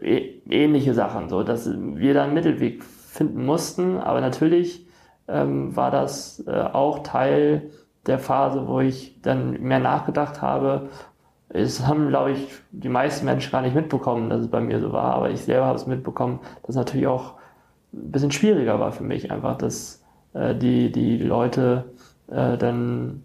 [0.00, 3.98] äh, ähnliche Sachen, so dass wir da einen Mittelweg finden mussten.
[3.98, 4.86] Aber natürlich
[5.28, 7.70] ähm, war das äh, auch Teil
[8.06, 10.88] der Phase, wo ich dann mehr nachgedacht habe.
[11.50, 14.92] Es haben, glaube ich, die meisten Menschen gar nicht mitbekommen, dass es bei mir so
[14.92, 17.34] war, aber ich selber habe es mitbekommen, dass natürlich auch
[17.92, 20.02] ein bisschen schwieriger war für mich, einfach, dass
[20.34, 21.92] äh, die, die Leute
[22.28, 23.22] äh, dann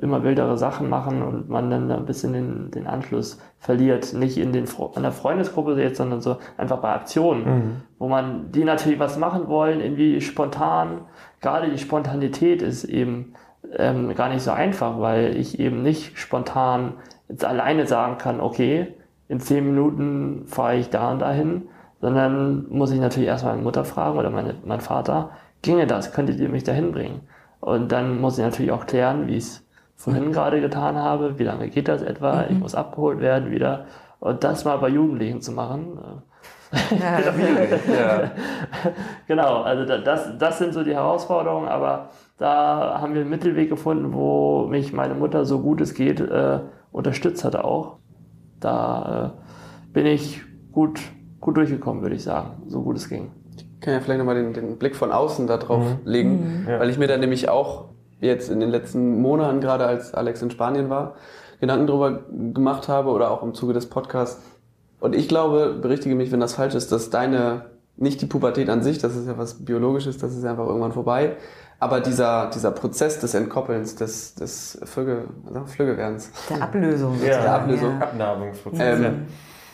[0.00, 4.12] immer wildere Sachen machen und man dann ein bisschen den, den Anschluss verliert.
[4.14, 7.76] Nicht in, den, in der Freundesgruppe jetzt, sondern so einfach bei Aktionen, mhm.
[7.98, 11.00] wo man die natürlich was machen wollen, irgendwie spontan.
[11.40, 13.34] Gerade die Spontanität ist eben
[13.76, 16.94] ähm, gar nicht so einfach, weil ich eben nicht spontan
[17.28, 18.94] jetzt alleine sagen kann, okay,
[19.28, 21.68] in zehn Minuten fahre ich da und dahin,
[22.00, 25.30] sondern muss ich natürlich erstmal meine Mutter fragen oder meine, mein Vater,
[25.62, 27.22] ginge das, könntet ihr mich dahin bringen?
[27.60, 29.64] Und dann muss ich natürlich auch klären, wie es
[29.96, 32.44] vorhin gerade getan habe, wie lange geht das etwa, mhm.
[32.50, 33.86] ich muss abgeholt werden wieder.
[34.20, 35.98] Und das mal bei Jugendlichen zu machen.
[37.00, 37.20] Ja,
[37.94, 38.30] ja.
[39.26, 44.12] genau, also das, das sind so die Herausforderungen, aber da haben wir einen Mittelweg gefunden,
[44.12, 46.60] wo mich meine Mutter so gut es geht äh,
[46.92, 47.96] unterstützt hat auch.
[48.60, 51.00] Da äh, bin ich gut
[51.40, 53.30] gut durchgekommen, würde ich sagen, so gut es ging.
[53.56, 56.10] Ich kann ja vielleicht nochmal den, den Blick von außen da drauf mhm.
[56.10, 56.66] legen, mhm.
[56.66, 57.86] weil ich mir da nämlich auch
[58.20, 61.14] jetzt in den letzten Monaten, gerade als Alex in Spanien war,
[61.60, 64.42] Gedanken darüber gemacht habe oder auch im Zuge des Podcasts.
[65.00, 67.66] Und ich glaube, berichtige mich, wenn das falsch ist, dass deine,
[67.96, 70.92] nicht die Pubertät an sich, das ist ja was Biologisches, das ist ja einfach irgendwann
[70.92, 71.36] vorbei,
[71.80, 75.28] aber dieser, dieser Prozess des Entkoppelns, des, des Flügge,
[75.66, 76.30] Flüggewerdens.
[76.50, 77.16] Der Ablösung.
[77.20, 77.90] Ja, der Ablösung.
[77.98, 78.06] Ja.
[78.06, 79.00] Abnabelungsprozess.
[79.00, 79.26] Ähm,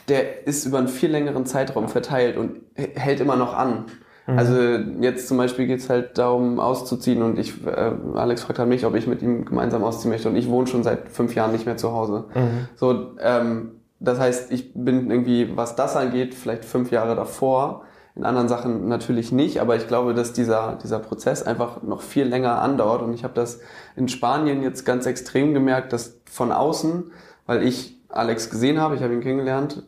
[0.08, 3.86] der ist über einen viel längeren Zeitraum verteilt und hält immer noch an.
[4.26, 4.38] Mhm.
[4.38, 4.54] Also
[5.00, 8.94] jetzt zum Beispiel geht's halt darum, auszuziehen und ich, äh, Alex fragt halt mich, ob
[8.94, 11.76] ich mit ihm gemeinsam ausziehen möchte und ich wohne schon seit fünf Jahren nicht mehr
[11.76, 12.24] zu Hause.
[12.34, 12.68] Mhm.
[12.76, 17.84] So, ähm, das heißt, ich bin irgendwie, was das angeht, vielleicht fünf Jahre davor.
[18.16, 22.26] In anderen Sachen natürlich nicht, aber ich glaube, dass dieser, dieser Prozess einfach noch viel
[22.26, 23.60] länger andauert und ich habe das
[23.96, 27.10] in Spanien jetzt ganz extrem gemerkt, dass von außen,
[27.46, 29.82] weil ich Alex gesehen habe, ich habe ihn kennengelernt,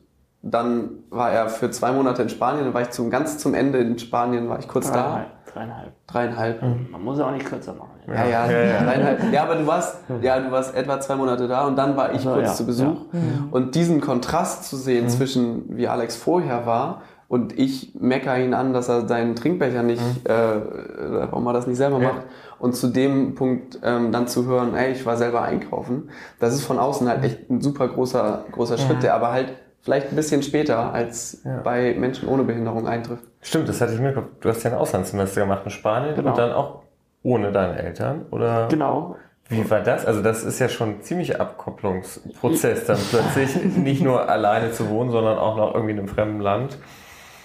[0.50, 3.78] dann war er für zwei Monate in Spanien, dann war ich zum, ganz zum Ende
[3.78, 5.52] in Spanien, war ich kurz dreieinhalb, da.
[5.52, 5.92] Dreieinhalb.
[6.06, 6.62] Dreieinhalb.
[6.62, 6.86] Mhm.
[6.90, 7.90] Man muss ja auch nicht kürzer machen.
[8.06, 8.82] Ja, ja, ja, ja.
[8.82, 9.32] dreieinhalb.
[9.32, 12.18] Ja, aber du warst, ja, du warst etwa zwei Monate da und dann war ich
[12.18, 12.84] also, kurz ja, zu Besuch.
[13.12, 13.18] Ja.
[13.18, 13.48] Mhm.
[13.50, 15.08] Und diesen Kontrast zu sehen mhm.
[15.08, 20.00] zwischen, wie Alex vorher war und ich mecker ihn an, dass er seinen Trinkbecher nicht,
[20.00, 20.30] mhm.
[20.30, 22.22] äh, warum er das nicht selber macht.
[22.58, 26.64] Und zu dem Punkt ähm, dann zu hören, ey, ich war selber einkaufen, das ist
[26.64, 29.52] von außen halt echt ein super großer, großer Schritt, der aber halt
[29.86, 31.60] vielleicht ein bisschen später als ja.
[31.62, 33.22] bei Menschen ohne Behinderung eintrifft.
[33.40, 34.30] Stimmt, das hatte ich mir gedacht.
[34.40, 36.30] Du hast ja ein Auslandssemester gemacht in Spanien genau.
[36.30, 36.82] und dann auch
[37.22, 38.66] ohne deine Eltern, oder?
[38.68, 39.14] Genau.
[39.48, 40.04] Wie war das?
[40.04, 45.12] Also das ist ja schon ein ziemlicher Abkopplungsprozess, dann plötzlich nicht nur alleine zu wohnen,
[45.12, 46.78] sondern auch noch irgendwie in einem fremden Land.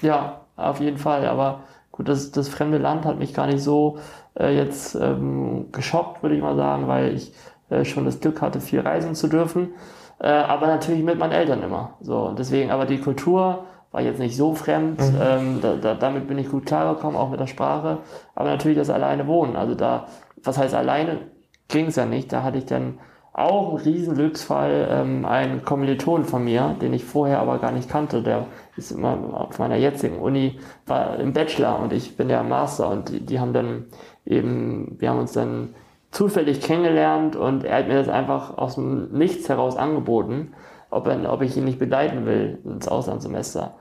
[0.02, 1.28] Ja, auf jeden Fall.
[1.28, 1.60] Aber
[1.92, 4.00] gut, das, das fremde Land hat mich gar nicht so
[4.40, 7.36] äh, jetzt ähm, geschockt, würde ich mal sagen, weil ich
[7.70, 9.76] äh, schon das Glück hatte, viel reisen zu dürfen.
[10.22, 11.96] Äh, aber natürlich mit meinen Eltern immer.
[12.00, 15.02] So, deswegen, aber die Kultur war jetzt nicht so fremd.
[15.02, 15.20] Mhm.
[15.22, 17.98] Ähm, da, da, damit bin ich gut klargekommen, auch mit der Sprache.
[18.36, 19.56] Aber natürlich das alleine wohnen.
[19.56, 20.06] Also da,
[20.44, 21.20] was heißt alleine,
[21.68, 22.32] ging es ja nicht.
[22.32, 23.00] Da hatte ich dann
[23.34, 27.90] auch einen riesen Glücksfall, ähm, einen Kommiliton von mir, den ich vorher aber gar nicht
[27.90, 28.22] kannte.
[28.22, 28.46] Der
[28.78, 33.10] ist immer auf meiner jetzigen Uni, war im Bachelor und ich bin der Master und
[33.10, 33.86] die, die haben dann
[34.26, 35.74] eben, wir haben uns dann
[36.12, 40.54] zufällig kennengelernt und er hat mir das einfach aus dem Nichts heraus angeboten,
[40.90, 43.76] ob, er, ob ich ihn nicht begleiten will ins Auslandssemester.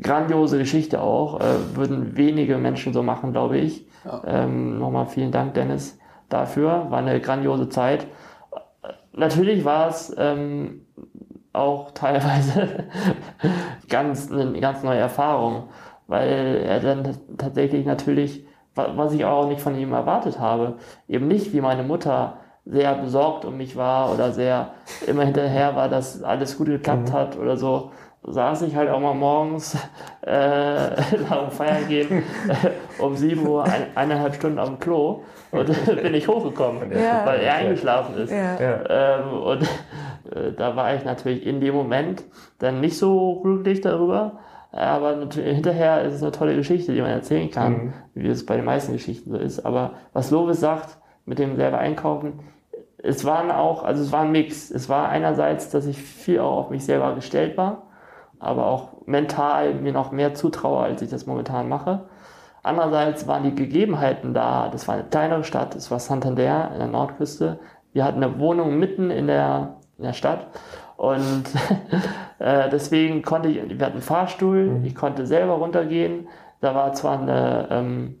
[0.00, 3.86] Grandiose Geschichte auch, äh, würden wenige Menschen so machen, glaube ich.
[4.04, 4.22] Ja.
[4.26, 6.86] Ähm, nochmal vielen Dank, Dennis, dafür.
[6.90, 8.06] War eine grandiose Zeit.
[9.12, 10.86] Natürlich war es ähm,
[11.52, 12.84] auch teilweise
[13.88, 15.68] ganz, eine ganz neue Erfahrung,
[16.06, 18.43] weil er dann tatsächlich natürlich
[18.74, 20.74] was ich auch nicht von ihm erwartet habe.
[21.08, 24.70] Eben nicht wie meine Mutter sehr besorgt um mich war oder sehr
[25.06, 27.12] immer hinterher war, dass alles gut geklappt mhm.
[27.12, 27.90] hat oder so.
[28.26, 29.74] Saß ich halt auch mal morgens
[30.22, 30.30] äh,
[31.28, 32.70] nach dem Feiern gehen äh,
[33.02, 35.66] um 7 Uhr ein, eineinhalb Stunden dem Klo und
[36.02, 37.26] bin ich hochgekommen, ja.
[37.26, 38.30] weil er eingeschlafen ist.
[38.30, 39.18] Ja.
[39.18, 39.62] Ähm, und
[40.34, 42.24] äh, da war ich natürlich in dem Moment
[42.60, 44.38] dann nicht so glücklich darüber,
[44.76, 47.92] Aber natürlich, hinterher ist es eine tolle Geschichte, die man erzählen kann, Mhm.
[48.14, 49.64] wie es bei den meisten Geschichten so ist.
[49.64, 52.40] Aber was Lovis sagt, mit dem selber einkaufen,
[52.98, 54.70] es waren auch, also es war ein Mix.
[54.70, 57.82] Es war einerseits, dass ich viel auch auf mich selber gestellt war,
[58.40, 62.06] aber auch mental mir noch mehr zutraue, als ich das momentan mache.
[62.62, 64.70] Andererseits waren die Gegebenheiten da.
[64.72, 67.60] Das war eine kleinere Stadt, es war Santander in der Nordküste.
[67.92, 70.46] Wir hatten eine Wohnung mitten in der, in der Stadt
[71.12, 71.44] und
[72.38, 76.28] äh, deswegen konnte ich, wir hatten einen Fahrstuhl, ich konnte selber runtergehen.
[76.60, 78.16] Da war zwar eine ähm,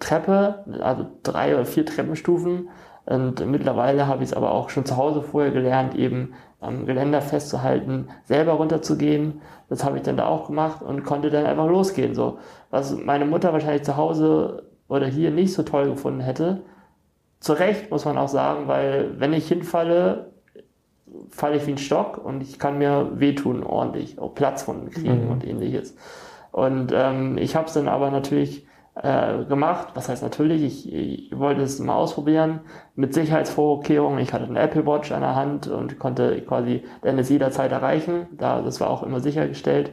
[0.00, 2.68] Treppe, also drei oder vier Treppenstufen.
[3.04, 7.20] Und mittlerweile habe ich es aber auch schon zu Hause vorher gelernt, eben am Geländer
[7.20, 9.40] festzuhalten, selber runterzugehen.
[9.68, 12.14] Das habe ich dann da auch gemacht und konnte dann einfach losgehen.
[12.14, 12.38] So,
[12.70, 16.62] was meine Mutter wahrscheinlich zu Hause oder hier nicht so toll gefunden hätte.
[17.40, 20.31] Zu Recht muss man auch sagen, weil wenn ich hinfalle,
[21.30, 25.46] falle ich wie ein Stock und ich kann mir wehtun ordentlich, auch Platzwunden kriegen und
[25.46, 25.96] ähnliches.
[26.50, 29.88] Und ähm, ich habe es dann aber natürlich äh, gemacht.
[29.94, 30.62] Was heißt natürlich?
[30.62, 32.60] Ich, ich wollte es mal ausprobieren
[32.94, 34.18] mit Sicherheitsvorkehrungen.
[34.18, 38.26] Ich hatte eine Apple Watch an der Hand und konnte quasi Dennis jederzeit erreichen.
[38.36, 39.92] Da, das war auch immer sichergestellt.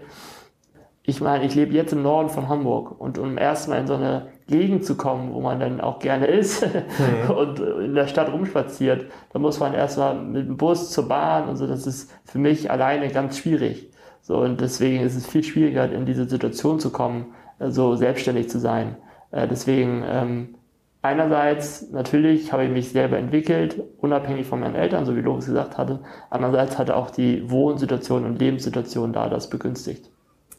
[1.04, 4.28] Ich meine, ich lebe jetzt im Norden von Hamburg und um erstmal in so eine
[4.50, 6.66] Gegend zu kommen, wo man dann auch gerne ist
[7.30, 11.56] und in der Stadt rumspaziert, da muss man erstmal mit dem Bus zur Bahn und
[11.56, 11.68] so.
[11.68, 13.89] Das ist für mich alleine ganz schwierig.
[14.22, 18.50] So, und deswegen ist es viel schwieriger, in diese Situation zu kommen, äh, so selbstständig
[18.50, 18.97] zu sein.
[19.32, 20.56] Äh, deswegen, ähm,
[21.02, 25.78] einerseits natürlich habe ich mich selber entwickelt, unabhängig von meinen Eltern, so wie Loris gesagt
[25.78, 26.00] hatte.
[26.30, 30.10] Andererseits hatte auch die Wohnsituation und Lebenssituation da das begünstigt.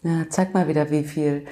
[0.03, 1.45] Ja, zeig mal wieder, wie viel,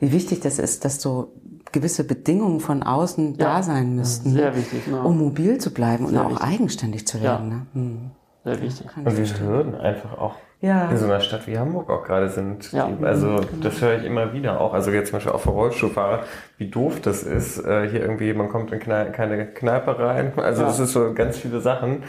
[0.00, 1.32] wie wichtig das ist, dass so
[1.72, 3.46] gewisse Bedingungen von außen Ja.
[3.56, 4.82] da sein müssten, Sehr wichtig.
[4.92, 6.46] um mobil zu bleiben und Sehr auch wichtig.
[6.46, 7.24] eigenständig zu Ja.
[7.24, 7.48] werden.
[7.48, 7.66] Ne?
[7.74, 8.10] Hm.
[8.44, 8.86] Sehr wichtig.
[8.88, 9.46] Kann Und verstehen.
[9.48, 10.90] Hürden einfach auch Ja.
[10.90, 12.72] in so einer Stadt wie Hamburg auch gerade sind.
[12.72, 12.88] Ja.
[12.88, 14.74] Die, also das höre ich immer wieder auch.
[14.74, 16.20] Also jetzt zum Beispiel auch für Rollstuhlfahrer,
[16.58, 17.58] wie doof das ist.
[17.64, 20.32] Äh, hier irgendwie, man kommt in keine Kneipe rein.
[20.36, 20.68] Also Ja.
[20.68, 22.02] das ist so ganz viele Sachen,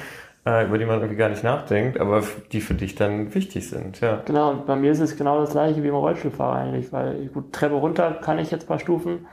[0.46, 4.02] äh, über die man irgendwie gar nicht nachdenkt, aber die für dich dann wichtig sind.
[4.02, 4.22] Ja.
[4.26, 7.54] Genau, und bei mir ist es genau das gleiche wie beim Rollstuhlfahrer eigentlich, weil gut,
[7.54, 9.26] Treppe runter kann ich jetzt ein paar Stufen.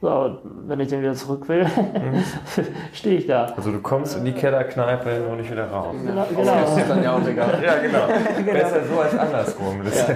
[0.00, 1.66] So, wenn ich dann wieder zurück will,
[2.92, 3.46] stehe ich da.
[3.56, 5.96] Also du kommst in die Kellerkneipe nur nicht wieder raus.
[6.04, 6.76] Genau, Das genau.
[6.76, 7.60] ist dann ja auch egal.
[7.64, 8.06] Ja, genau.
[8.52, 9.80] Besser so als andersrum.
[9.84, 10.08] Das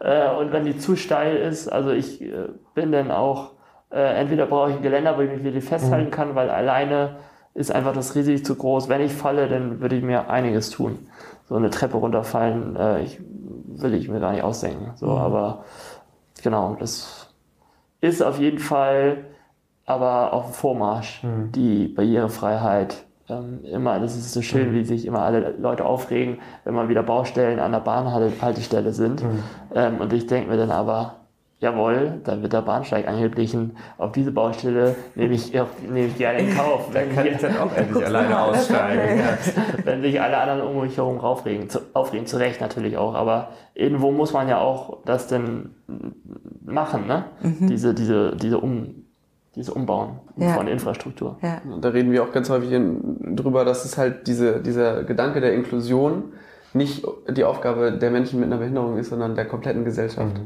[0.00, 3.52] Äh, und wenn die zu steil ist, also ich äh, bin dann auch,
[3.92, 7.16] äh, entweder brauche ich ein Geländer, wo ich mich wirklich festhalten kann, weil alleine
[7.54, 8.88] ist einfach das Risiko zu groß.
[8.88, 10.98] Wenn ich falle, dann würde ich mir einiges tun.
[11.48, 14.92] So eine Treppe runterfallen, äh, ich, will ich mir gar nicht ausdenken.
[14.96, 15.64] So, aber
[16.42, 17.27] genau, das
[18.00, 19.24] ist auf jeden Fall
[19.88, 21.22] aber auf dem Vormarsch,
[21.54, 23.04] die Barrierefreiheit.
[23.30, 27.02] Ähm, immer, das ist so schön, wie sich immer alle Leute aufregen, wenn mal wieder
[27.02, 29.24] Baustellen an der Bahnhaltestelle sind.
[29.74, 31.16] Ähm, und ich denke mir dann aber,
[31.60, 33.76] jawohl, da wird der Bahnsteig angeglichen.
[33.96, 36.88] Auf diese Baustelle nehme ich, nehme ich gerne in Kauf.
[36.92, 39.22] Wenn, kann ich dann auch endlich alleine aussteigen.
[39.84, 43.48] Wenn sich alle anderen um mich herum aufregen, zu, aufregen, zu Recht natürlich auch, aber
[43.74, 45.74] irgendwo muss man ja auch das denn
[46.72, 47.24] machen, ne?
[47.42, 49.04] Diese, diese, diese um,
[49.54, 50.54] diese Umbauen Ja.
[50.54, 51.36] von Infrastruktur.
[51.42, 51.60] Ja.
[51.70, 55.40] Und Da reden wir auch ganz häufig in, drüber, dass es halt diese, dieser Gedanke
[55.40, 56.32] der Inklusion
[56.74, 60.36] nicht die Aufgabe der Menschen mit einer Behinderung ist, sondern der kompletten Gesellschaft.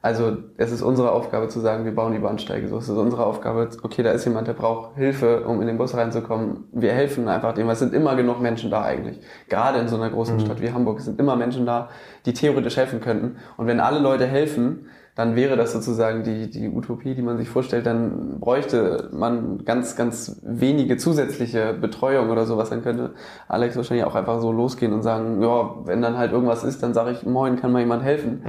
[0.00, 2.78] Also es ist unsere Aufgabe zu sagen, wir bauen die Bahnsteige so.
[2.78, 5.94] Es ist unsere Aufgabe, okay, da ist jemand, der braucht Hilfe, um in den Bus
[5.96, 6.64] reinzukommen.
[6.72, 9.20] Wir helfen einfach dem, weil es sind immer genug Menschen da eigentlich.
[9.48, 11.88] Gerade in so einer großen Stadt wie Hamburg sind immer Menschen da,
[12.26, 13.36] die theoretisch helfen könnten.
[13.56, 17.48] Und wenn alle Leute helfen, dann wäre das sozusagen die, die Utopie, die man sich
[17.50, 22.70] vorstellt, dann bräuchte man ganz, ganz wenige zusätzliche Betreuung oder sowas.
[22.70, 23.10] Dann könnte
[23.46, 26.94] Alex wahrscheinlich auch einfach so losgehen und sagen, ja, wenn dann halt irgendwas ist, dann
[26.94, 28.42] sage ich, moin, kann mal jemand helfen.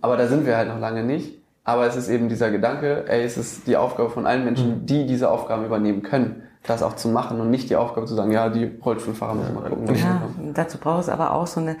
[0.00, 1.38] Aber da sind wir halt noch lange nicht.
[1.62, 5.06] Aber es ist eben dieser Gedanke, ey, es ist die Aufgabe von allen Menschen, die
[5.06, 8.48] diese Aufgaben übernehmen können, das auch zu machen und nicht die Aufgabe zu sagen, ja,
[8.48, 9.94] die Rollstuhlfahrer müssen mal gucken.
[9.94, 10.22] Ja,
[10.54, 11.76] dazu braucht es aber auch so eine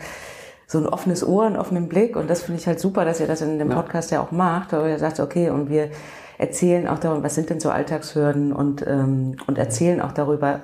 [0.70, 3.26] so ein offenes Ohr, einen offenen Blick und das finde ich halt super, dass ihr
[3.26, 3.76] das in dem Ja.
[3.76, 5.88] Podcast ja auch macht, weil ihr sagt, okay, und wir
[6.38, 10.60] erzählen auch darüber, was sind denn so Alltagshürden und ähm, und erzählen auch darüber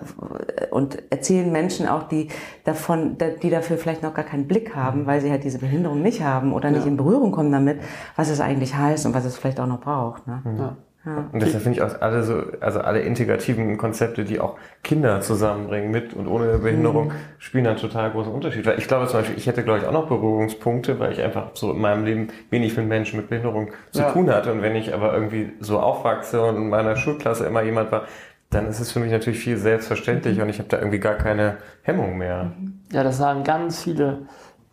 [0.70, 2.28] und erzählen Menschen auch, die
[2.64, 6.22] davon, die dafür vielleicht noch gar keinen Blick haben, weil sie halt diese Behinderung nicht
[6.22, 7.80] haben oder nicht in Berührung kommen damit,
[8.14, 10.26] was es eigentlich heißt und was es vielleicht auch noch braucht.
[10.28, 10.40] Ne?
[10.56, 10.76] Ja.
[11.06, 15.92] Und deshalb finde ich auch alle so, also alle integrativen Konzepte, die auch Kinder zusammenbringen
[15.92, 18.66] mit und ohne Behinderung, spielen einen total großen Unterschied.
[18.66, 21.50] Weil ich glaube zum Beispiel, ich hätte glaube ich auch noch Berührungspunkte, weil ich einfach
[21.54, 24.10] so in meinem Leben wenig mit Menschen mit Behinderung zu Ja.
[24.10, 24.50] tun hatte.
[24.50, 28.02] Und wenn ich aber irgendwie so aufwachse und in meiner Schulklasse immer jemand war,
[28.50, 31.58] dann ist es für mich natürlich viel selbstverständlich und ich habe da irgendwie gar keine
[31.82, 32.52] Hemmung mehr.
[32.90, 34.22] Ja, das sagen ganz viele,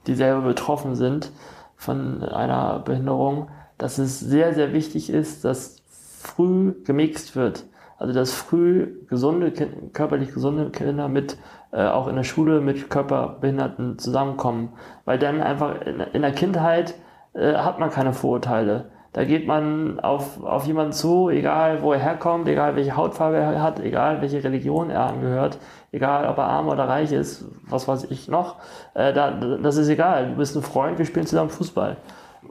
[0.08, 1.32] die selber betroffen sind.
[1.76, 5.83] von einer Behinderung, dass es sehr, sehr wichtig ist, dass
[6.24, 7.66] früh gemixt wird.
[7.98, 9.52] Also dass früh gesunde,
[9.94, 11.38] körperlich gesunde Kinder mit
[11.72, 14.74] äh, auch in der Schule mit Körperbehinderten zusammenkommen.
[15.06, 16.96] Weil dann einfach in, in der Kindheit
[17.34, 18.92] äh, hat man keine Vorurteile.
[19.14, 23.62] Da geht man auf, auf jemanden zu, egal wo er herkommt, egal welche Hautfarbe er
[23.62, 25.60] hat, egal welche Religion er angehört,
[25.92, 28.56] egal ob er arm oder reich ist, was weiß ich noch.
[28.96, 30.30] Äh, da, das ist egal.
[30.30, 31.98] Du bist ein Freund, wir spielen zusammen Fußball.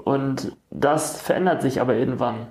[0.05, 2.47] Und das verändert sich aber irgendwann.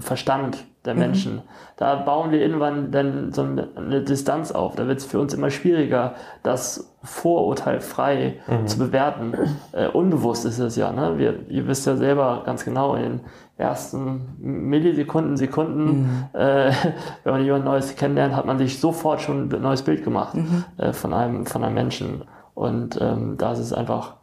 [0.00, 1.00] Verstand der mhm.
[1.00, 1.34] Menschen.
[1.36, 1.42] Mhm.
[1.76, 4.76] Da bauen wir irgendwann dann so eine Distanz auf.
[4.76, 8.66] Da wird es für uns immer schwieriger, das vorurteilfrei mhm.
[8.66, 9.34] zu bewerten.
[9.72, 10.92] Äh, unbewusst ist es ja.
[10.92, 11.18] Ne?
[11.18, 13.20] Wir, ihr wisst ja selber ganz genau, in den
[13.56, 16.24] ersten Millisekunden, Sekunden, mhm.
[16.32, 16.72] äh,
[17.24, 20.64] wenn man jemand Neues kennenlernt, hat man sich sofort schon ein neues Bild gemacht mhm.
[20.78, 22.24] äh, von, einem, von einem Menschen.
[22.54, 24.14] Und ähm, da ist es einfach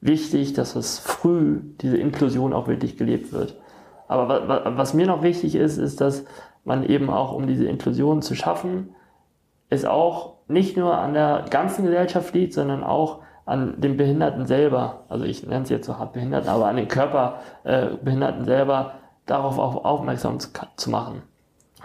[0.00, 3.56] wichtig, dass es früh diese Inklusion auch wirklich gelebt wird.
[4.10, 6.24] Aber was mir noch wichtig ist, ist, dass
[6.64, 8.96] man eben auch, um diese Inklusion zu schaffen,
[9.68, 15.04] es auch nicht nur an der ganzen Gesellschaft liegt, sondern auch an den Behinderten selber,
[15.08, 18.94] also ich nenne es jetzt so hart Behinderten, aber an den Körperbehinderten äh, selber,
[19.26, 21.22] darauf auch aufmerksam zu, zu machen.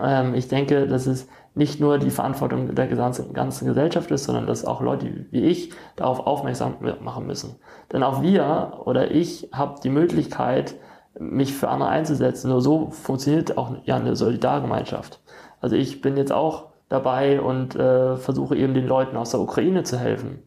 [0.01, 4.47] Ähm, ich denke, dass es nicht nur die Verantwortung der gesamten, ganzen Gesellschaft ist, sondern
[4.47, 7.57] dass auch Leute wie ich darauf aufmerksam machen müssen.
[7.93, 10.73] Denn auch wir oder ich habe die Möglichkeit,
[11.20, 12.49] mich für andere einzusetzen.
[12.49, 15.20] Nur so funktioniert auch ja eine Solidargemeinschaft.
[15.61, 19.84] Also ich bin jetzt auch dabei und äh, versuche eben den Leuten aus der Ukraine
[19.84, 20.39] zu helfen.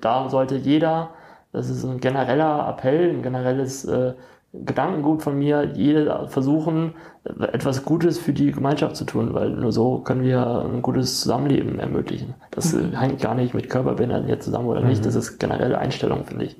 [0.00, 1.10] Da sollte jeder,
[1.52, 4.14] das ist ein genereller Appell, ein generelles äh,
[4.52, 6.94] Gedankengut von mir, jeder versuchen,
[7.52, 11.80] etwas Gutes für die Gemeinschaft zu tun, weil nur so können wir ein gutes Zusammenleben
[11.80, 12.34] ermöglichen.
[12.52, 12.92] Das mhm.
[12.92, 15.06] hängt gar nicht mit Körperbindern jetzt zusammen oder nicht, mhm.
[15.06, 16.56] das ist generelle Einstellung, finde ich.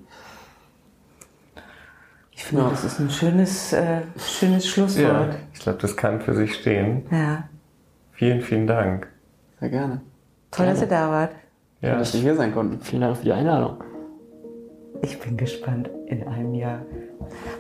[2.37, 2.71] Ich finde, ja.
[2.71, 5.33] das ist ein schönes, äh, schönes Schlusswort.
[5.33, 7.07] Ja, ich glaube, das kann für sich stehen.
[7.11, 7.45] Ja.
[8.13, 9.09] Vielen, vielen Dank.
[9.61, 10.01] Sehr gerne.
[10.51, 10.73] Toll, gerne.
[10.73, 11.33] dass ihr da wart.
[11.81, 11.91] Ja.
[11.91, 12.81] Schön, dass wir hier sein konnten.
[12.81, 13.83] Vielen Dank für die Einladung.
[15.03, 16.81] Ich bin gespannt in einem Jahr,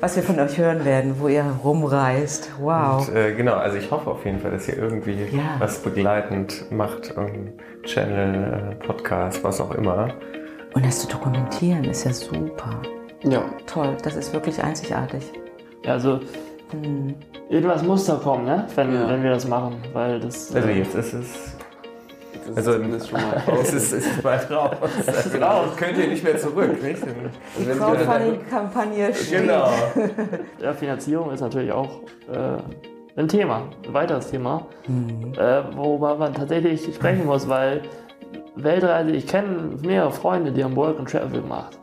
[0.01, 2.53] was wir von euch hören werden, wo ihr rumreist.
[2.59, 3.07] Wow.
[3.07, 5.57] Und, äh, genau, also ich hoffe auf jeden Fall, dass ihr irgendwie ja.
[5.59, 7.53] was begleitend macht, irgendein
[7.83, 10.09] Channel, äh, Podcast, was auch immer.
[10.73, 12.81] Und das zu dokumentieren ist ja super.
[13.25, 13.43] Ja.
[13.67, 15.23] Toll, das ist wirklich einzigartig.
[15.85, 16.21] Ja, also
[16.71, 17.15] hm.
[17.49, 18.67] irgendwas muss da kommen, ne?
[18.75, 19.09] wenn, ja.
[19.09, 19.77] wenn wir das machen.
[19.93, 21.55] Weil das, also äh, jetzt ist es.
[22.55, 24.77] Also ist schon mal es ist, es ist bald raus.
[25.07, 25.71] Es ist raus.
[25.77, 27.03] Könnt ihr nicht mehr zurück, nicht?
[27.59, 29.41] Die Crowdfunding-Kampagne steht.
[29.41, 29.71] Genau.
[30.61, 35.33] Ja, Finanzierung ist natürlich auch äh, ein Thema, ein weiteres Thema, mhm.
[35.39, 37.83] äh, worüber man tatsächlich sprechen muss, weil
[38.57, 41.79] Weltreise, ich kenne mehrere Freunde, die haben Work and Travel gemacht.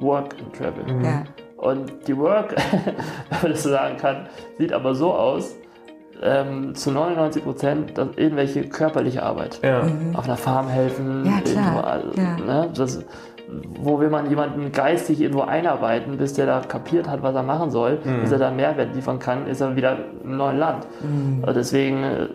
[0.00, 0.92] Work and Travel.
[0.92, 1.04] Mhm.
[1.04, 1.24] Ja.
[1.56, 2.54] Und die Work,
[3.30, 4.26] wenn man das so sagen kann,
[4.58, 5.56] sieht aber so aus,
[6.22, 9.60] ähm, zu 99 Prozent irgendwelche körperliche Arbeit.
[9.62, 9.82] Ja.
[9.82, 10.16] Mhm.
[10.16, 11.24] Auf einer Farm helfen.
[11.24, 11.84] Ja, klar.
[11.84, 12.36] Also, ja.
[12.38, 13.04] Ne, das,
[13.80, 17.70] wo will man jemanden geistig irgendwo einarbeiten, bis der da kapiert hat, was er machen
[17.70, 18.20] soll, mhm.
[18.22, 20.86] bis er da Mehrwert liefern kann, ist er wieder im neuen Land.
[21.02, 21.42] Mhm.
[21.42, 22.28] Also deswegen, äh,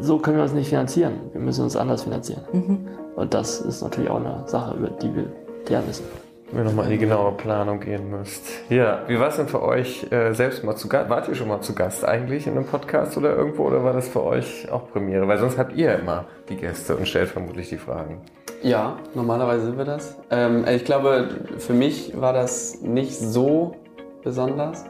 [0.00, 1.14] so können wir uns nicht finanzieren.
[1.32, 2.42] Wir müssen uns anders finanzieren.
[2.52, 2.88] Mhm.
[3.16, 5.24] Und das ist natürlich auch eine Sache, über die wir
[5.68, 6.04] lernen müssen
[6.52, 8.46] wir nochmal in die genaue Planung gehen müsst.
[8.70, 11.10] Ja, wie war es denn für euch äh, selbst mal zu Gast?
[11.10, 14.08] Wart ihr schon mal zu Gast eigentlich in einem Podcast oder irgendwo oder war das
[14.08, 15.28] für euch auch Premiere?
[15.28, 18.22] Weil sonst habt ihr immer die Gäste und stellt vermutlich die Fragen.
[18.62, 20.16] Ja, normalerweise sind wir das.
[20.30, 21.28] Ähm, ich glaube,
[21.58, 23.76] für mich war das nicht so
[24.24, 24.84] besonders.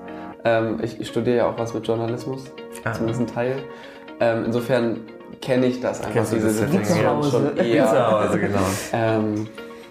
[0.45, 2.45] Ähm, ich, ich, studiere ja auch was mit Journalismus,
[2.85, 2.93] ah.
[2.93, 3.57] zumindest ein Teil.
[4.21, 5.01] Ähm, insofern
[5.43, 7.87] kenne ich das einfach, Kennst diese Situation schon eher.
[7.87, 8.59] Zu Hause, genau.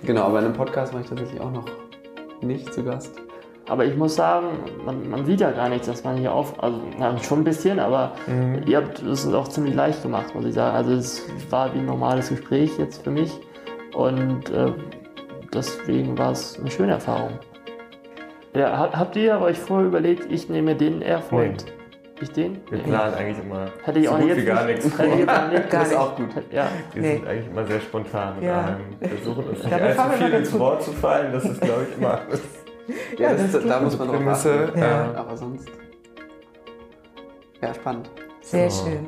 [0.03, 1.65] Genau, aber in einem Podcast war ich tatsächlich auch noch
[2.41, 3.19] nicht zu Gast.
[3.67, 4.47] Aber ich muss sagen,
[4.85, 7.79] man, man sieht ja gar nichts, dass man hier auf, also na, schon ein bisschen,
[7.79, 8.61] aber mhm.
[8.65, 10.75] ihr habt es auch ziemlich leicht gemacht, muss ich sagen.
[10.75, 13.31] Also es war wie ein normales Gespräch jetzt für mich
[13.93, 14.71] und äh,
[15.53, 17.31] deswegen war es eine schöne Erfahrung.
[18.55, 21.65] Ja, habt ihr euch vorher überlegt, ich nehme den er folgt?
[21.65, 21.76] Nee.
[22.19, 22.59] Ich den?
[22.69, 25.05] Wir planen eigentlich immer hätte ich so auch gut wie gar nichts vor.
[25.05, 26.29] Hätte ich gar nicht, gar das ist auch gut.
[26.51, 26.67] Ja.
[26.93, 27.15] Wir nee.
[27.15, 28.61] sind eigentlich immer sehr spontan mit ja.
[28.61, 28.77] allem.
[28.99, 31.31] Wir versuchen uns nicht allzu viel ins Wort zu fallen.
[31.31, 32.41] Das ist, glaube ich, immer alles.
[33.17, 34.79] Ja, das, das da muss man drauf achten.
[34.79, 35.13] Ja.
[35.15, 35.67] Aber sonst...
[37.61, 38.09] Ja, spannend.
[38.41, 38.85] Sehr so.
[38.85, 39.07] schön.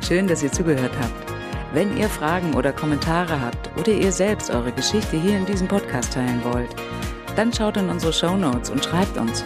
[0.00, 1.32] Schön, dass ihr zugehört habt.
[1.74, 6.12] Wenn ihr Fragen oder Kommentare habt oder ihr selbst eure Geschichte hier in diesem Podcast
[6.12, 6.68] teilen wollt,
[7.36, 9.44] dann schaut in unsere Show Notes und schreibt uns.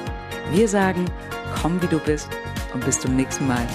[0.53, 1.05] Wir sagen,
[1.61, 2.29] komm wie du bist
[2.75, 3.67] und bis zum nächsten Mal.